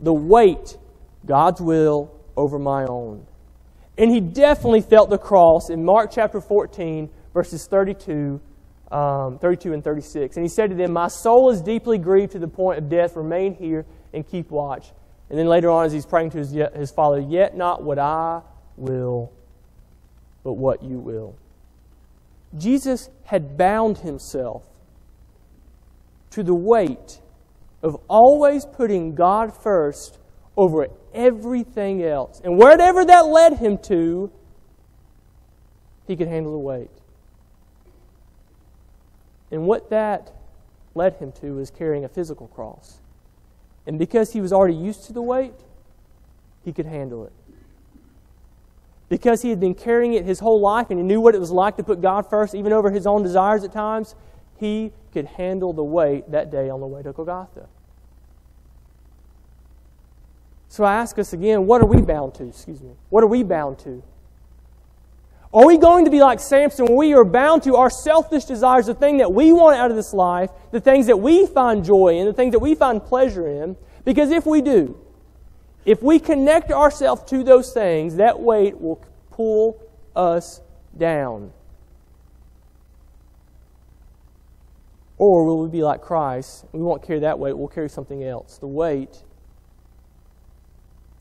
The 0.00 0.14
weight, 0.14 0.78
God's 1.26 1.60
will 1.60 2.10
over 2.36 2.58
my 2.58 2.86
own. 2.86 3.26
And 3.96 4.10
he 4.10 4.20
definitely 4.20 4.80
felt 4.80 5.10
the 5.10 5.18
cross 5.18 5.70
in 5.70 5.84
Mark 5.84 6.10
chapter 6.10 6.40
14, 6.40 7.10
verses 7.32 7.66
32, 7.66 8.40
um, 8.94 9.38
32 9.40 9.72
and 9.72 9.82
36. 9.82 10.36
And 10.36 10.44
he 10.44 10.48
said 10.48 10.70
to 10.70 10.76
them, 10.76 10.92
My 10.92 11.08
soul 11.08 11.50
is 11.50 11.60
deeply 11.60 11.98
grieved 11.98 12.32
to 12.32 12.38
the 12.38 12.48
point 12.48 12.78
of 12.78 12.88
death. 12.88 13.16
Remain 13.16 13.54
here 13.54 13.84
and 14.12 14.26
keep 14.26 14.50
watch. 14.50 14.92
And 15.28 15.38
then 15.38 15.46
later 15.46 15.70
on, 15.70 15.84
as 15.84 15.92
he's 15.92 16.06
praying 16.06 16.30
to 16.30 16.38
his, 16.38 16.52
his 16.74 16.90
father, 16.92 17.18
Yet 17.18 17.56
not 17.56 17.82
what 17.82 17.98
I 17.98 18.42
will, 18.76 19.32
but 20.44 20.52
what 20.54 20.82
you 20.82 20.98
will. 20.98 21.34
Jesus 22.56 23.10
had 23.24 23.56
bound 23.56 23.98
himself 23.98 24.64
to 26.30 26.44
the 26.44 26.54
weight 26.54 27.20
of 27.82 27.96
always 28.08 28.64
putting 28.64 29.14
God 29.14 29.52
first 29.60 30.18
over 30.56 30.86
everything 31.12 32.04
else. 32.04 32.40
And 32.44 32.56
wherever 32.56 33.04
that 33.04 33.26
led 33.26 33.58
him 33.58 33.78
to, 33.88 34.30
he 36.06 36.14
could 36.14 36.28
handle 36.28 36.52
the 36.52 36.58
weight. 36.58 36.90
And 39.54 39.68
what 39.68 39.88
that 39.90 40.32
led 40.96 41.14
him 41.14 41.30
to 41.30 41.54
was 41.54 41.70
carrying 41.70 42.04
a 42.04 42.08
physical 42.08 42.48
cross. 42.48 42.98
And 43.86 44.00
because 44.00 44.32
he 44.32 44.40
was 44.40 44.52
already 44.52 44.74
used 44.74 45.04
to 45.04 45.12
the 45.12 45.22
weight, 45.22 45.54
he 46.64 46.72
could 46.72 46.86
handle 46.86 47.24
it. 47.24 47.32
Because 49.08 49.42
he 49.42 49.50
had 49.50 49.60
been 49.60 49.76
carrying 49.76 50.14
it 50.14 50.24
his 50.24 50.40
whole 50.40 50.60
life 50.60 50.90
and 50.90 50.98
he 50.98 51.04
knew 51.04 51.20
what 51.20 51.36
it 51.36 51.38
was 51.38 51.52
like 51.52 51.76
to 51.76 51.84
put 51.84 52.00
God 52.00 52.28
first, 52.28 52.56
even 52.56 52.72
over 52.72 52.90
his 52.90 53.06
own 53.06 53.22
desires 53.22 53.62
at 53.62 53.72
times, 53.72 54.16
he 54.56 54.90
could 55.12 55.26
handle 55.26 55.72
the 55.72 55.84
weight 55.84 56.28
that 56.32 56.50
day 56.50 56.68
on 56.68 56.80
the 56.80 56.86
way 56.88 57.04
to 57.04 57.12
Golgotha. 57.12 57.68
So 60.68 60.82
I 60.82 60.94
ask 60.94 61.16
us 61.20 61.32
again, 61.32 61.64
what 61.64 61.80
are 61.80 61.86
we 61.86 62.00
bound 62.02 62.34
to? 62.34 62.48
Excuse 62.48 62.82
me. 62.82 62.90
What 63.08 63.22
are 63.22 63.28
we 63.28 63.44
bound 63.44 63.78
to? 63.80 64.02
Are 65.54 65.64
we 65.64 65.78
going 65.78 66.04
to 66.04 66.10
be 66.10 66.18
like 66.18 66.40
Samson 66.40 66.96
we 66.96 67.14
are 67.14 67.24
bound 67.24 67.62
to 67.62 67.76
our 67.76 67.88
selfish 67.88 68.44
desires, 68.44 68.86
the 68.86 68.94
thing 68.94 69.18
that 69.18 69.32
we 69.32 69.52
want 69.52 69.78
out 69.78 69.88
of 69.88 69.96
this 69.96 70.12
life, 70.12 70.50
the 70.72 70.80
things 70.80 71.06
that 71.06 71.18
we 71.18 71.46
find 71.46 71.84
joy 71.84 72.18
in, 72.18 72.26
the 72.26 72.32
things 72.32 72.50
that 72.52 72.58
we 72.58 72.74
find 72.74 73.02
pleasure 73.02 73.46
in? 73.46 73.76
Because 74.04 74.32
if 74.32 74.46
we 74.46 74.60
do, 74.60 74.98
if 75.84 76.02
we 76.02 76.18
connect 76.18 76.72
ourselves 76.72 77.22
to 77.30 77.44
those 77.44 77.72
things, 77.72 78.16
that 78.16 78.40
weight 78.40 78.80
will 78.80 79.00
pull 79.30 79.80
us 80.16 80.60
down. 80.98 81.52
Or 85.18 85.44
will 85.44 85.62
we 85.62 85.68
be 85.68 85.84
like 85.84 86.02
Christ? 86.02 86.64
We 86.72 86.80
won't 86.80 87.04
carry 87.04 87.20
that 87.20 87.38
weight, 87.38 87.56
we'll 87.56 87.68
carry 87.68 87.88
something 87.88 88.24
else. 88.24 88.58
The 88.58 88.66
weight 88.66 89.22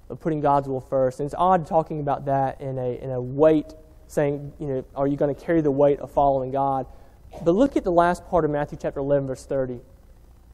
of 0.09 0.19
putting 0.19 0.41
God's 0.41 0.67
will 0.67 0.81
first. 0.81 1.19
And 1.19 1.27
it's 1.27 1.35
odd 1.37 1.67
talking 1.67 1.99
about 1.99 2.25
that 2.25 2.59
in 2.61 2.79
a, 2.79 2.99
in 2.99 3.11
a 3.11 3.21
weight, 3.21 3.73
saying, 4.13 4.53
you 4.59 4.67
know, 4.67 4.85
are 4.95 5.07
you 5.07 5.17
going 5.17 5.33
to 5.33 5.41
carry 5.41 5.61
the 5.61 5.71
weight 5.71 5.99
of 5.99 6.11
following 6.11 6.51
God? 6.51 6.85
But 7.43 7.55
look 7.55 7.75
at 7.75 7.83
the 7.83 7.91
last 7.91 8.25
part 8.27 8.45
of 8.45 8.51
Matthew 8.51 8.77
chapter 8.81 8.99
11, 8.99 9.27
verse 9.27 9.45
30 9.45 9.79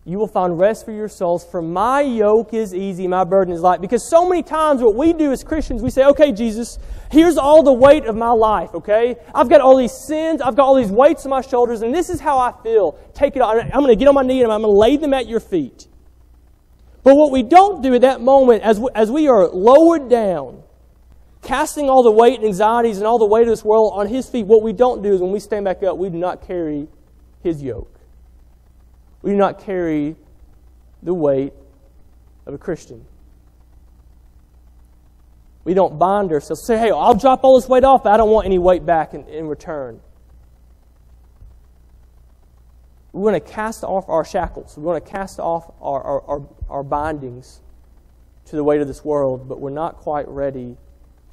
you 0.09 0.17
will 0.17 0.27
find 0.27 0.57
rest 0.57 0.85
for 0.85 0.91
your 0.91 1.07
souls. 1.07 1.45
For 1.45 1.61
my 1.61 2.01
yoke 2.01 2.53
is 2.53 2.73
easy, 2.73 3.07
my 3.07 3.23
burden 3.23 3.53
is 3.53 3.61
light. 3.61 3.79
Because 3.79 4.09
so 4.09 4.27
many 4.27 4.41
times 4.41 4.81
what 4.81 4.95
we 4.95 5.13
do 5.13 5.31
as 5.31 5.43
Christians, 5.43 5.83
we 5.83 5.91
say, 5.91 6.03
okay, 6.05 6.31
Jesus, 6.31 6.79
here's 7.11 7.37
all 7.37 7.61
the 7.61 7.73
weight 7.73 8.05
of 8.05 8.15
my 8.15 8.31
life, 8.31 8.73
okay? 8.73 9.17
I've 9.35 9.49
got 9.49 9.61
all 9.61 9.77
these 9.77 9.91
sins, 9.91 10.41
I've 10.41 10.55
got 10.55 10.65
all 10.65 10.75
these 10.75 10.91
weights 10.91 11.25
on 11.25 11.29
my 11.29 11.41
shoulders, 11.41 11.83
and 11.83 11.93
this 11.93 12.09
is 12.09 12.19
how 12.19 12.39
I 12.39 12.53
feel. 12.63 12.93
Take 13.13 13.35
it 13.35 13.41
on. 13.41 13.59
I'm 13.59 13.69
going 13.69 13.89
to 13.89 13.95
get 13.95 14.07
on 14.07 14.15
my 14.15 14.23
knee 14.23 14.41
and 14.41 14.51
I'm 14.51 14.61
going 14.61 14.73
to 14.73 14.79
lay 14.79 14.97
them 14.97 15.13
at 15.13 15.27
your 15.27 15.39
feet. 15.39 15.87
But 17.03 17.15
what 17.15 17.31
we 17.31 17.43
don't 17.43 17.83
do 17.83 17.93
at 17.93 18.01
that 18.01 18.19
moment, 18.19 18.63
as 18.63 18.79
we, 18.79 18.89
as 18.95 19.11
we 19.11 19.27
are 19.27 19.47
lowered 19.47 20.09
down, 20.09 20.63
casting 21.41 21.89
all 21.89 22.03
the 22.03 22.11
weight 22.11 22.39
and 22.39 22.45
anxieties 22.45 22.97
and 22.97 23.07
all 23.07 23.17
the 23.17 23.25
weight 23.25 23.43
of 23.43 23.49
this 23.49 23.63
world 23.63 23.93
on 23.95 24.07
His 24.07 24.29
feet, 24.29 24.45
what 24.45 24.63
we 24.63 24.73
don't 24.73 25.01
do 25.01 25.13
is 25.13 25.21
when 25.21 25.31
we 25.31 25.39
stand 25.39 25.65
back 25.65 25.83
up, 25.83 25.97
we 25.97 26.09
do 26.09 26.17
not 26.17 26.45
carry 26.45 26.87
His 27.41 27.61
yoke. 27.61 27.99
We 29.21 29.31
do 29.31 29.37
not 29.37 29.59
carry 29.59 30.15
the 31.03 31.13
weight 31.13 31.53
of 32.45 32.53
a 32.53 32.57
Christian. 32.57 33.05
We 35.63 35.73
don't 35.73 35.99
bind 35.99 36.31
ourselves. 36.31 36.63
Say, 36.63 36.77
hey, 36.77 36.91
I'll 36.91 37.15
drop 37.15 37.43
all 37.43 37.59
this 37.59 37.69
weight 37.69 37.83
off, 37.83 38.03
but 38.03 38.13
I 38.13 38.17
don't 38.17 38.29
want 38.29 38.45
any 38.45 38.57
weight 38.57 38.85
back 38.85 39.13
in, 39.13 39.27
in 39.27 39.47
return. 39.47 40.01
We 43.11 43.21
want 43.21 43.35
to 43.35 43.51
cast 43.51 43.83
off 43.83 44.07
our 44.07 44.23
shackles. 44.23 44.77
We 44.77 44.83
want 44.83 45.03
to 45.03 45.11
cast 45.11 45.39
off 45.39 45.71
our, 45.81 46.01
our, 46.01 46.21
our, 46.21 46.47
our 46.69 46.83
bindings 46.83 47.61
to 48.45 48.55
the 48.55 48.63
weight 48.63 48.81
of 48.81 48.87
this 48.87 49.03
world, 49.03 49.47
but 49.47 49.59
we're 49.59 49.69
not 49.69 49.97
quite 49.97 50.27
ready 50.27 50.77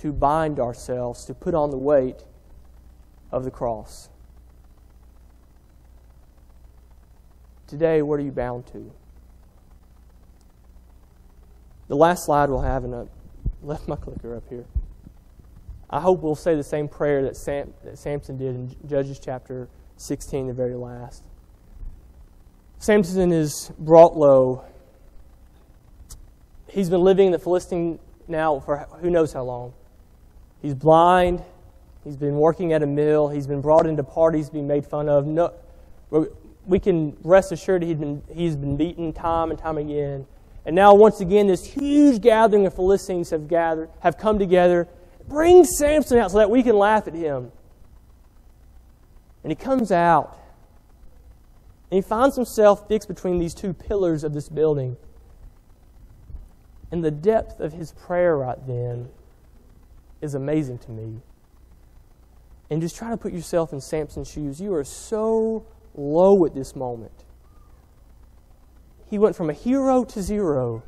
to 0.06 0.12
bind 0.12 0.60
ourselves, 0.60 1.24
to 1.24 1.34
put 1.34 1.52
on 1.52 1.70
the 1.70 1.76
weight 1.76 2.22
of 3.32 3.42
the 3.42 3.50
cross. 3.50 4.08
Today, 7.66 8.02
what 8.02 8.20
are 8.20 8.22
you 8.22 8.30
bound 8.30 8.66
to? 8.68 8.92
The 11.88 11.96
last 11.96 12.24
slide 12.24 12.50
we'll 12.50 12.60
have, 12.60 12.84
and 12.84 12.94
I 12.94 13.04
left 13.62 13.88
my 13.88 13.96
clicker 13.96 14.36
up 14.36 14.44
here. 14.48 14.64
I 15.90 16.00
hope 16.00 16.22
we'll 16.22 16.36
say 16.36 16.54
the 16.54 16.62
same 16.62 16.86
prayer 16.86 17.22
that, 17.24 17.36
Sam, 17.36 17.74
that 17.84 17.98
Samson 17.98 18.36
did 18.36 18.54
in 18.54 18.76
Judges 18.88 19.18
chapter 19.18 19.68
16, 19.96 20.46
the 20.46 20.52
very 20.52 20.76
last. 20.76 21.24
Samson 22.78 23.32
is 23.32 23.72
brought 23.76 24.16
low. 24.16 24.64
He's 26.68 26.90
been 26.90 27.02
living 27.02 27.26
in 27.26 27.32
the 27.32 27.40
Philistine 27.40 27.98
now 28.28 28.60
for 28.60 28.86
who 29.00 29.10
knows 29.10 29.32
how 29.32 29.42
long. 29.42 29.72
He's 30.62 30.74
blind. 30.74 31.42
He's 32.04 32.16
been 32.16 32.36
working 32.36 32.72
at 32.72 32.82
a 32.82 32.86
mill. 32.86 33.28
He's 33.28 33.46
been 33.46 33.60
brought 33.60 33.86
into 33.86 34.04
parties, 34.04 34.48
being 34.48 34.66
made 34.66 34.86
fun 34.86 35.08
of. 35.08 35.26
No, 35.26 35.52
we 36.66 36.78
can 36.78 37.16
rest 37.22 37.52
assured 37.52 37.82
he's 37.82 37.96
been, 37.96 38.22
he's 38.32 38.56
been 38.56 38.76
beaten 38.76 39.12
time 39.12 39.50
and 39.50 39.58
time 39.58 39.78
again. 39.78 40.26
And 40.64 40.74
now, 40.74 40.94
once 40.94 41.20
again, 41.20 41.46
this 41.46 41.64
huge 41.64 42.20
gathering 42.20 42.66
of 42.66 42.74
Philistines 42.74 43.30
have 43.30 43.48
gathered, 43.48 43.88
have 44.00 44.18
come 44.18 44.38
together. 44.38 44.88
Bring 45.28 45.64
Samson 45.64 46.18
out 46.18 46.32
so 46.32 46.38
that 46.38 46.50
we 46.50 46.62
can 46.62 46.76
laugh 46.76 47.06
at 47.06 47.14
him. 47.14 47.52
And 49.44 49.50
he 49.52 49.54
comes 49.54 49.92
out. 49.92 50.36
And 51.90 52.02
he 52.02 52.08
finds 52.08 52.34
himself 52.34 52.88
fixed 52.88 53.06
between 53.06 53.38
these 53.38 53.54
two 53.54 53.72
pillars 53.72 54.24
of 54.24 54.34
this 54.34 54.48
building. 54.48 54.96
And 56.90 57.04
the 57.04 57.12
depth 57.12 57.60
of 57.60 57.72
his 57.72 57.92
prayer 57.92 58.36
right 58.36 58.58
then 58.66 59.08
is 60.26 60.34
amazing 60.34 60.78
to 60.78 60.90
me. 60.90 61.22
And 62.68 62.82
just 62.82 62.96
try 62.96 63.10
to 63.10 63.16
put 63.16 63.32
yourself 63.32 63.72
in 63.72 63.80
Samson's 63.80 64.30
shoes. 64.30 64.60
You 64.60 64.74
are 64.74 64.84
so 64.84 65.64
low 65.94 66.44
at 66.44 66.54
this 66.54 66.76
moment. 66.76 67.24
He 69.08 69.18
went 69.18 69.36
from 69.36 69.48
a 69.48 69.52
hero 69.52 70.04
to 70.04 70.20
zero. 70.22 70.82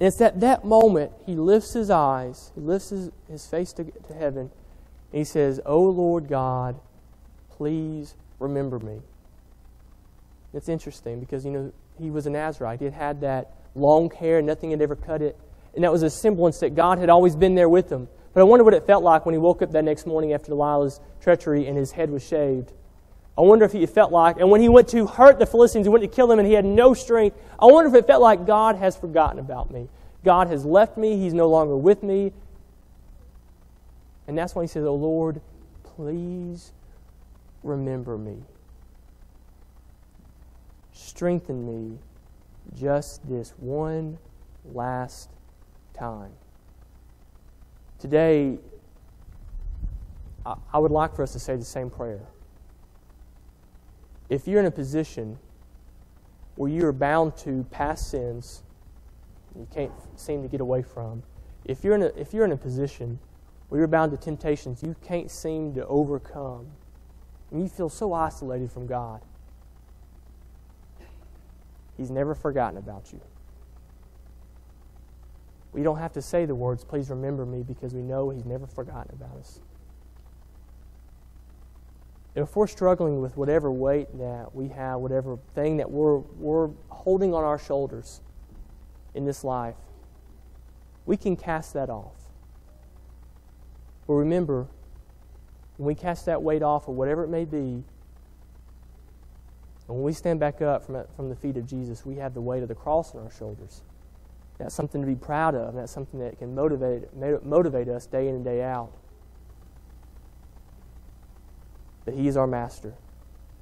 And 0.00 0.06
it's 0.06 0.20
at 0.20 0.40
that 0.40 0.64
moment 0.64 1.12
he 1.26 1.34
lifts 1.34 1.74
his 1.74 1.90
eyes, 1.90 2.52
he 2.54 2.60
lifts 2.60 2.90
his, 2.90 3.10
his 3.28 3.46
face 3.46 3.72
to, 3.74 3.84
to 3.84 4.14
heaven, 4.14 4.50
and 5.12 5.18
he 5.18 5.24
says, 5.24 5.60
O 5.66 5.82
Lord 5.82 6.28
God, 6.28 6.80
please 7.50 8.14
remember 8.38 8.78
me. 8.78 9.00
It's 10.54 10.68
interesting 10.68 11.20
because, 11.20 11.44
you 11.44 11.50
know, 11.50 11.72
he 11.98 12.10
was 12.10 12.26
a 12.26 12.30
Nazarite. 12.30 12.78
He 12.78 12.84
had 12.86 12.94
had 12.94 13.20
that 13.20 13.52
long 13.74 14.10
hair, 14.10 14.40
nothing 14.40 14.70
had 14.70 14.80
ever 14.80 14.96
cut 14.96 15.20
it. 15.20 15.38
And 15.78 15.84
that 15.84 15.92
was 15.92 16.02
a 16.02 16.10
semblance 16.10 16.58
that 16.58 16.74
God 16.74 16.98
had 16.98 17.08
always 17.08 17.36
been 17.36 17.54
there 17.54 17.68
with 17.68 17.88
him. 17.88 18.08
But 18.34 18.40
I 18.40 18.42
wonder 18.42 18.64
what 18.64 18.74
it 18.74 18.84
felt 18.84 19.04
like 19.04 19.24
when 19.24 19.32
he 19.32 19.38
woke 19.38 19.62
up 19.62 19.70
that 19.70 19.84
next 19.84 20.08
morning 20.08 20.32
after 20.32 20.50
Delilah's 20.50 21.00
treachery 21.20 21.68
and 21.68 21.78
his 21.78 21.92
head 21.92 22.10
was 22.10 22.26
shaved. 22.26 22.72
I 23.38 23.42
wonder 23.42 23.64
if 23.64 23.70
he 23.70 23.86
felt 23.86 24.10
like, 24.10 24.40
and 24.40 24.50
when 24.50 24.60
he 24.60 24.68
went 24.68 24.88
to 24.88 25.06
hurt 25.06 25.38
the 25.38 25.46
Philistines, 25.46 25.86
he 25.86 25.88
went 25.88 26.02
to 26.02 26.08
kill 26.08 26.26
them, 26.26 26.40
and 26.40 26.48
he 26.48 26.54
had 26.54 26.64
no 26.64 26.94
strength. 26.94 27.40
I 27.60 27.66
wonder 27.66 27.88
if 27.88 27.94
it 27.94 28.08
felt 28.08 28.20
like 28.20 28.44
God 28.44 28.74
has 28.74 28.96
forgotten 28.96 29.38
about 29.38 29.70
me. 29.70 29.88
God 30.24 30.48
has 30.48 30.64
left 30.64 30.98
me. 30.98 31.16
He's 31.16 31.32
no 31.32 31.48
longer 31.48 31.76
with 31.76 32.02
me. 32.02 32.32
And 34.26 34.36
that's 34.36 34.56
when 34.56 34.64
he 34.64 34.68
says, 34.68 34.84
Oh 34.84 34.96
Lord, 34.96 35.40
please 35.84 36.72
remember 37.62 38.18
me. 38.18 38.42
Strengthen 40.90 41.64
me 41.64 41.98
just 42.74 43.28
this 43.28 43.54
one 43.58 44.18
last 44.64 45.30
time. 45.98 46.32
Today, 47.98 48.58
I 50.72 50.78
would 50.78 50.92
like 50.92 51.14
for 51.14 51.22
us 51.22 51.32
to 51.32 51.38
say 51.38 51.56
the 51.56 51.64
same 51.64 51.90
prayer. 51.90 52.20
If 54.28 54.46
you're 54.46 54.60
in 54.60 54.66
a 54.66 54.70
position 54.70 55.38
where 56.54 56.70
you 56.70 56.86
are 56.86 56.92
bound 56.92 57.36
to 57.38 57.64
past 57.70 58.10
sins 58.10 58.62
you 59.56 59.66
can't 59.74 59.92
seem 60.16 60.42
to 60.42 60.48
get 60.48 60.60
away 60.60 60.82
from, 60.82 61.22
if 61.64 61.82
you're 61.82 61.94
in 61.94 62.02
a, 62.02 62.06
if 62.16 62.32
you're 62.32 62.44
in 62.44 62.52
a 62.52 62.56
position 62.56 63.18
where 63.68 63.80
you're 63.80 63.88
bound 63.88 64.12
to 64.12 64.16
temptations 64.16 64.82
you 64.82 64.94
can't 65.02 65.30
seem 65.30 65.74
to 65.74 65.84
overcome, 65.86 66.66
and 67.50 67.60
you 67.62 67.68
feel 67.68 67.88
so 67.88 68.12
isolated 68.12 68.70
from 68.70 68.86
God, 68.86 69.20
He's 71.96 72.10
never 72.10 72.34
forgotten 72.34 72.78
about 72.78 73.12
you. 73.12 73.20
We 75.72 75.82
don't 75.82 75.98
have 75.98 76.12
to 76.14 76.22
say 76.22 76.46
the 76.46 76.54
words, 76.54 76.84
please 76.84 77.10
remember 77.10 77.44
me, 77.44 77.62
because 77.62 77.94
we 77.94 78.02
know 78.02 78.30
He's 78.30 78.44
never 78.44 78.66
forgotten 78.66 79.14
about 79.14 79.36
us. 79.38 79.60
And 82.34 82.46
If 82.46 82.54
we're 82.54 82.68
struggling 82.68 83.20
with 83.20 83.36
whatever 83.36 83.70
weight 83.72 84.16
that 84.18 84.54
we 84.54 84.68
have, 84.68 85.00
whatever 85.00 85.38
thing 85.54 85.78
that 85.78 85.90
we're, 85.90 86.18
we're 86.18 86.70
holding 86.88 87.34
on 87.34 87.42
our 87.42 87.58
shoulders 87.58 88.20
in 89.14 89.24
this 89.24 89.42
life, 89.42 89.74
we 91.04 91.16
can 91.16 91.36
cast 91.36 91.72
that 91.74 91.90
off. 91.90 92.14
But 94.06 94.14
remember, 94.14 94.68
when 95.78 95.86
we 95.88 95.94
cast 95.94 96.26
that 96.26 96.42
weight 96.42 96.62
off, 96.62 96.86
or 96.86 96.94
whatever 96.94 97.24
it 97.24 97.28
may 97.28 97.44
be, 97.44 97.82
when 99.86 100.02
we 100.02 100.12
stand 100.12 100.38
back 100.38 100.62
up 100.62 100.84
from, 100.84 101.02
from 101.16 101.30
the 101.30 101.36
feet 101.36 101.56
of 101.56 101.66
Jesus, 101.66 102.06
we 102.06 102.16
have 102.16 102.34
the 102.34 102.40
weight 102.40 102.62
of 102.62 102.68
the 102.68 102.74
cross 102.74 103.14
on 103.14 103.24
our 103.24 103.30
shoulders. 103.32 103.82
That's 104.58 104.74
something 104.74 105.00
to 105.00 105.06
be 105.06 105.14
proud 105.14 105.54
of. 105.54 105.74
That's 105.74 105.92
something 105.92 106.18
that 106.20 106.38
can 106.38 106.54
motivate, 106.54 107.14
motivate 107.44 107.88
us 107.88 108.06
day 108.06 108.28
in 108.28 108.34
and 108.34 108.44
day 108.44 108.62
out. 108.62 108.90
That 112.04 112.14
He 112.14 112.26
is 112.26 112.36
our 112.36 112.46
master, 112.46 112.94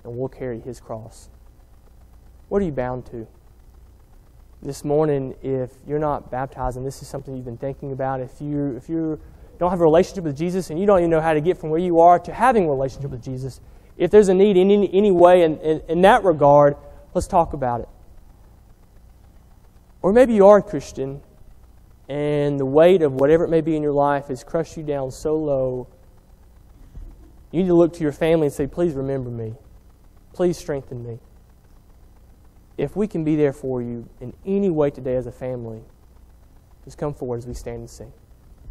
and 0.04 0.16
we'll 0.16 0.28
carry 0.28 0.60
His 0.60 0.80
cross. 0.80 1.28
What 2.48 2.62
are 2.62 2.64
you 2.64 2.72
bound 2.72 3.06
to? 3.06 3.26
This 4.62 4.84
morning, 4.84 5.34
if 5.42 5.70
you're 5.86 5.98
not 5.98 6.30
baptized 6.30 6.78
and 6.78 6.86
this 6.86 7.02
is 7.02 7.08
something 7.08 7.36
you've 7.36 7.44
been 7.44 7.58
thinking 7.58 7.92
about, 7.92 8.20
if 8.20 8.40
you 8.40 8.74
if 8.76 8.88
you 8.88 9.20
don't 9.58 9.70
have 9.70 9.80
a 9.80 9.84
relationship 9.84 10.24
with 10.24 10.36
Jesus 10.36 10.70
and 10.70 10.80
you 10.80 10.86
don't 10.86 10.98
even 10.98 11.10
know 11.10 11.20
how 11.20 11.34
to 11.34 11.40
get 11.40 11.58
from 11.58 11.70
where 11.70 11.80
you 11.80 12.00
are 12.00 12.18
to 12.20 12.32
having 12.32 12.64
a 12.64 12.68
relationship 12.68 13.10
with 13.10 13.22
Jesus, 13.22 13.60
if 13.98 14.10
there's 14.10 14.28
a 14.28 14.34
need 14.34 14.56
in 14.56 14.70
any, 14.70 14.92
any 14.94 15.10
way 15.10 15.42
in, 15.42 15.58
in, 15.58 15.82
in 15.88 16.00
that 16.02 16.24
regard, 16.24 16.76
let's 17.14 17.26
talk 17.26 17.52
about 17.52 17.80
it. 17.80 17.88
Or 20.02 20.12
maybe 20.12 20.34
you 20.34 20.46
are 20.46 20.58
a 20.58 20.62
Christian 20.62 21.20
and 22.08 22.58
the 22.60 22.66
weight 22.66 23.02
of 23.02 23.14
whatever 23.14 23.44
it 23.44 23.48
may 23.48 23.60
be 23.60 23.76
in 23.76 23.82
your 23.82 23.92
life 23.92 24.28
has 24.28 24.44
crushed 24.44 24.76
you 24.76 24.82
down 24.82 25.10
so 25.10 25.36
low. 25.36 25.88
You 27.50 27.62
need 27.62 27.68
to 27.68 27.74
look 27.74 27.92
to 27.94 28.02
your 28.02 28.12
family 28.12 28.46
and 28.46 28.54
say, 28.54 28.66
Please 28.66 28.94
remember 28.94 29.30
me. 29.30 29.54
Please 30.32 30.56
strengthen 30.56 31.04
me. 31.04 31.18
If 32.76 32.94
we 32.94 33.06
can 33.06 33.24
be 33.24 33.36
there 33.36 33.52
for 33.52 33.80
you 33.80 34.08
in 34.20 34.34
any 34.44 34.70
way 34.70 34.90
today 34.90 35.16
as 35.16 35.26
a 35.26 35.32
family, 35.32 35.82
just 36.84 36.98
come 36.98 37.14
forward 37.14 37.38
as 37.38 37.46
we 37.46 37.54
stand 37.54 37.78
and 37.78 37.90
sing. 37.90 38.12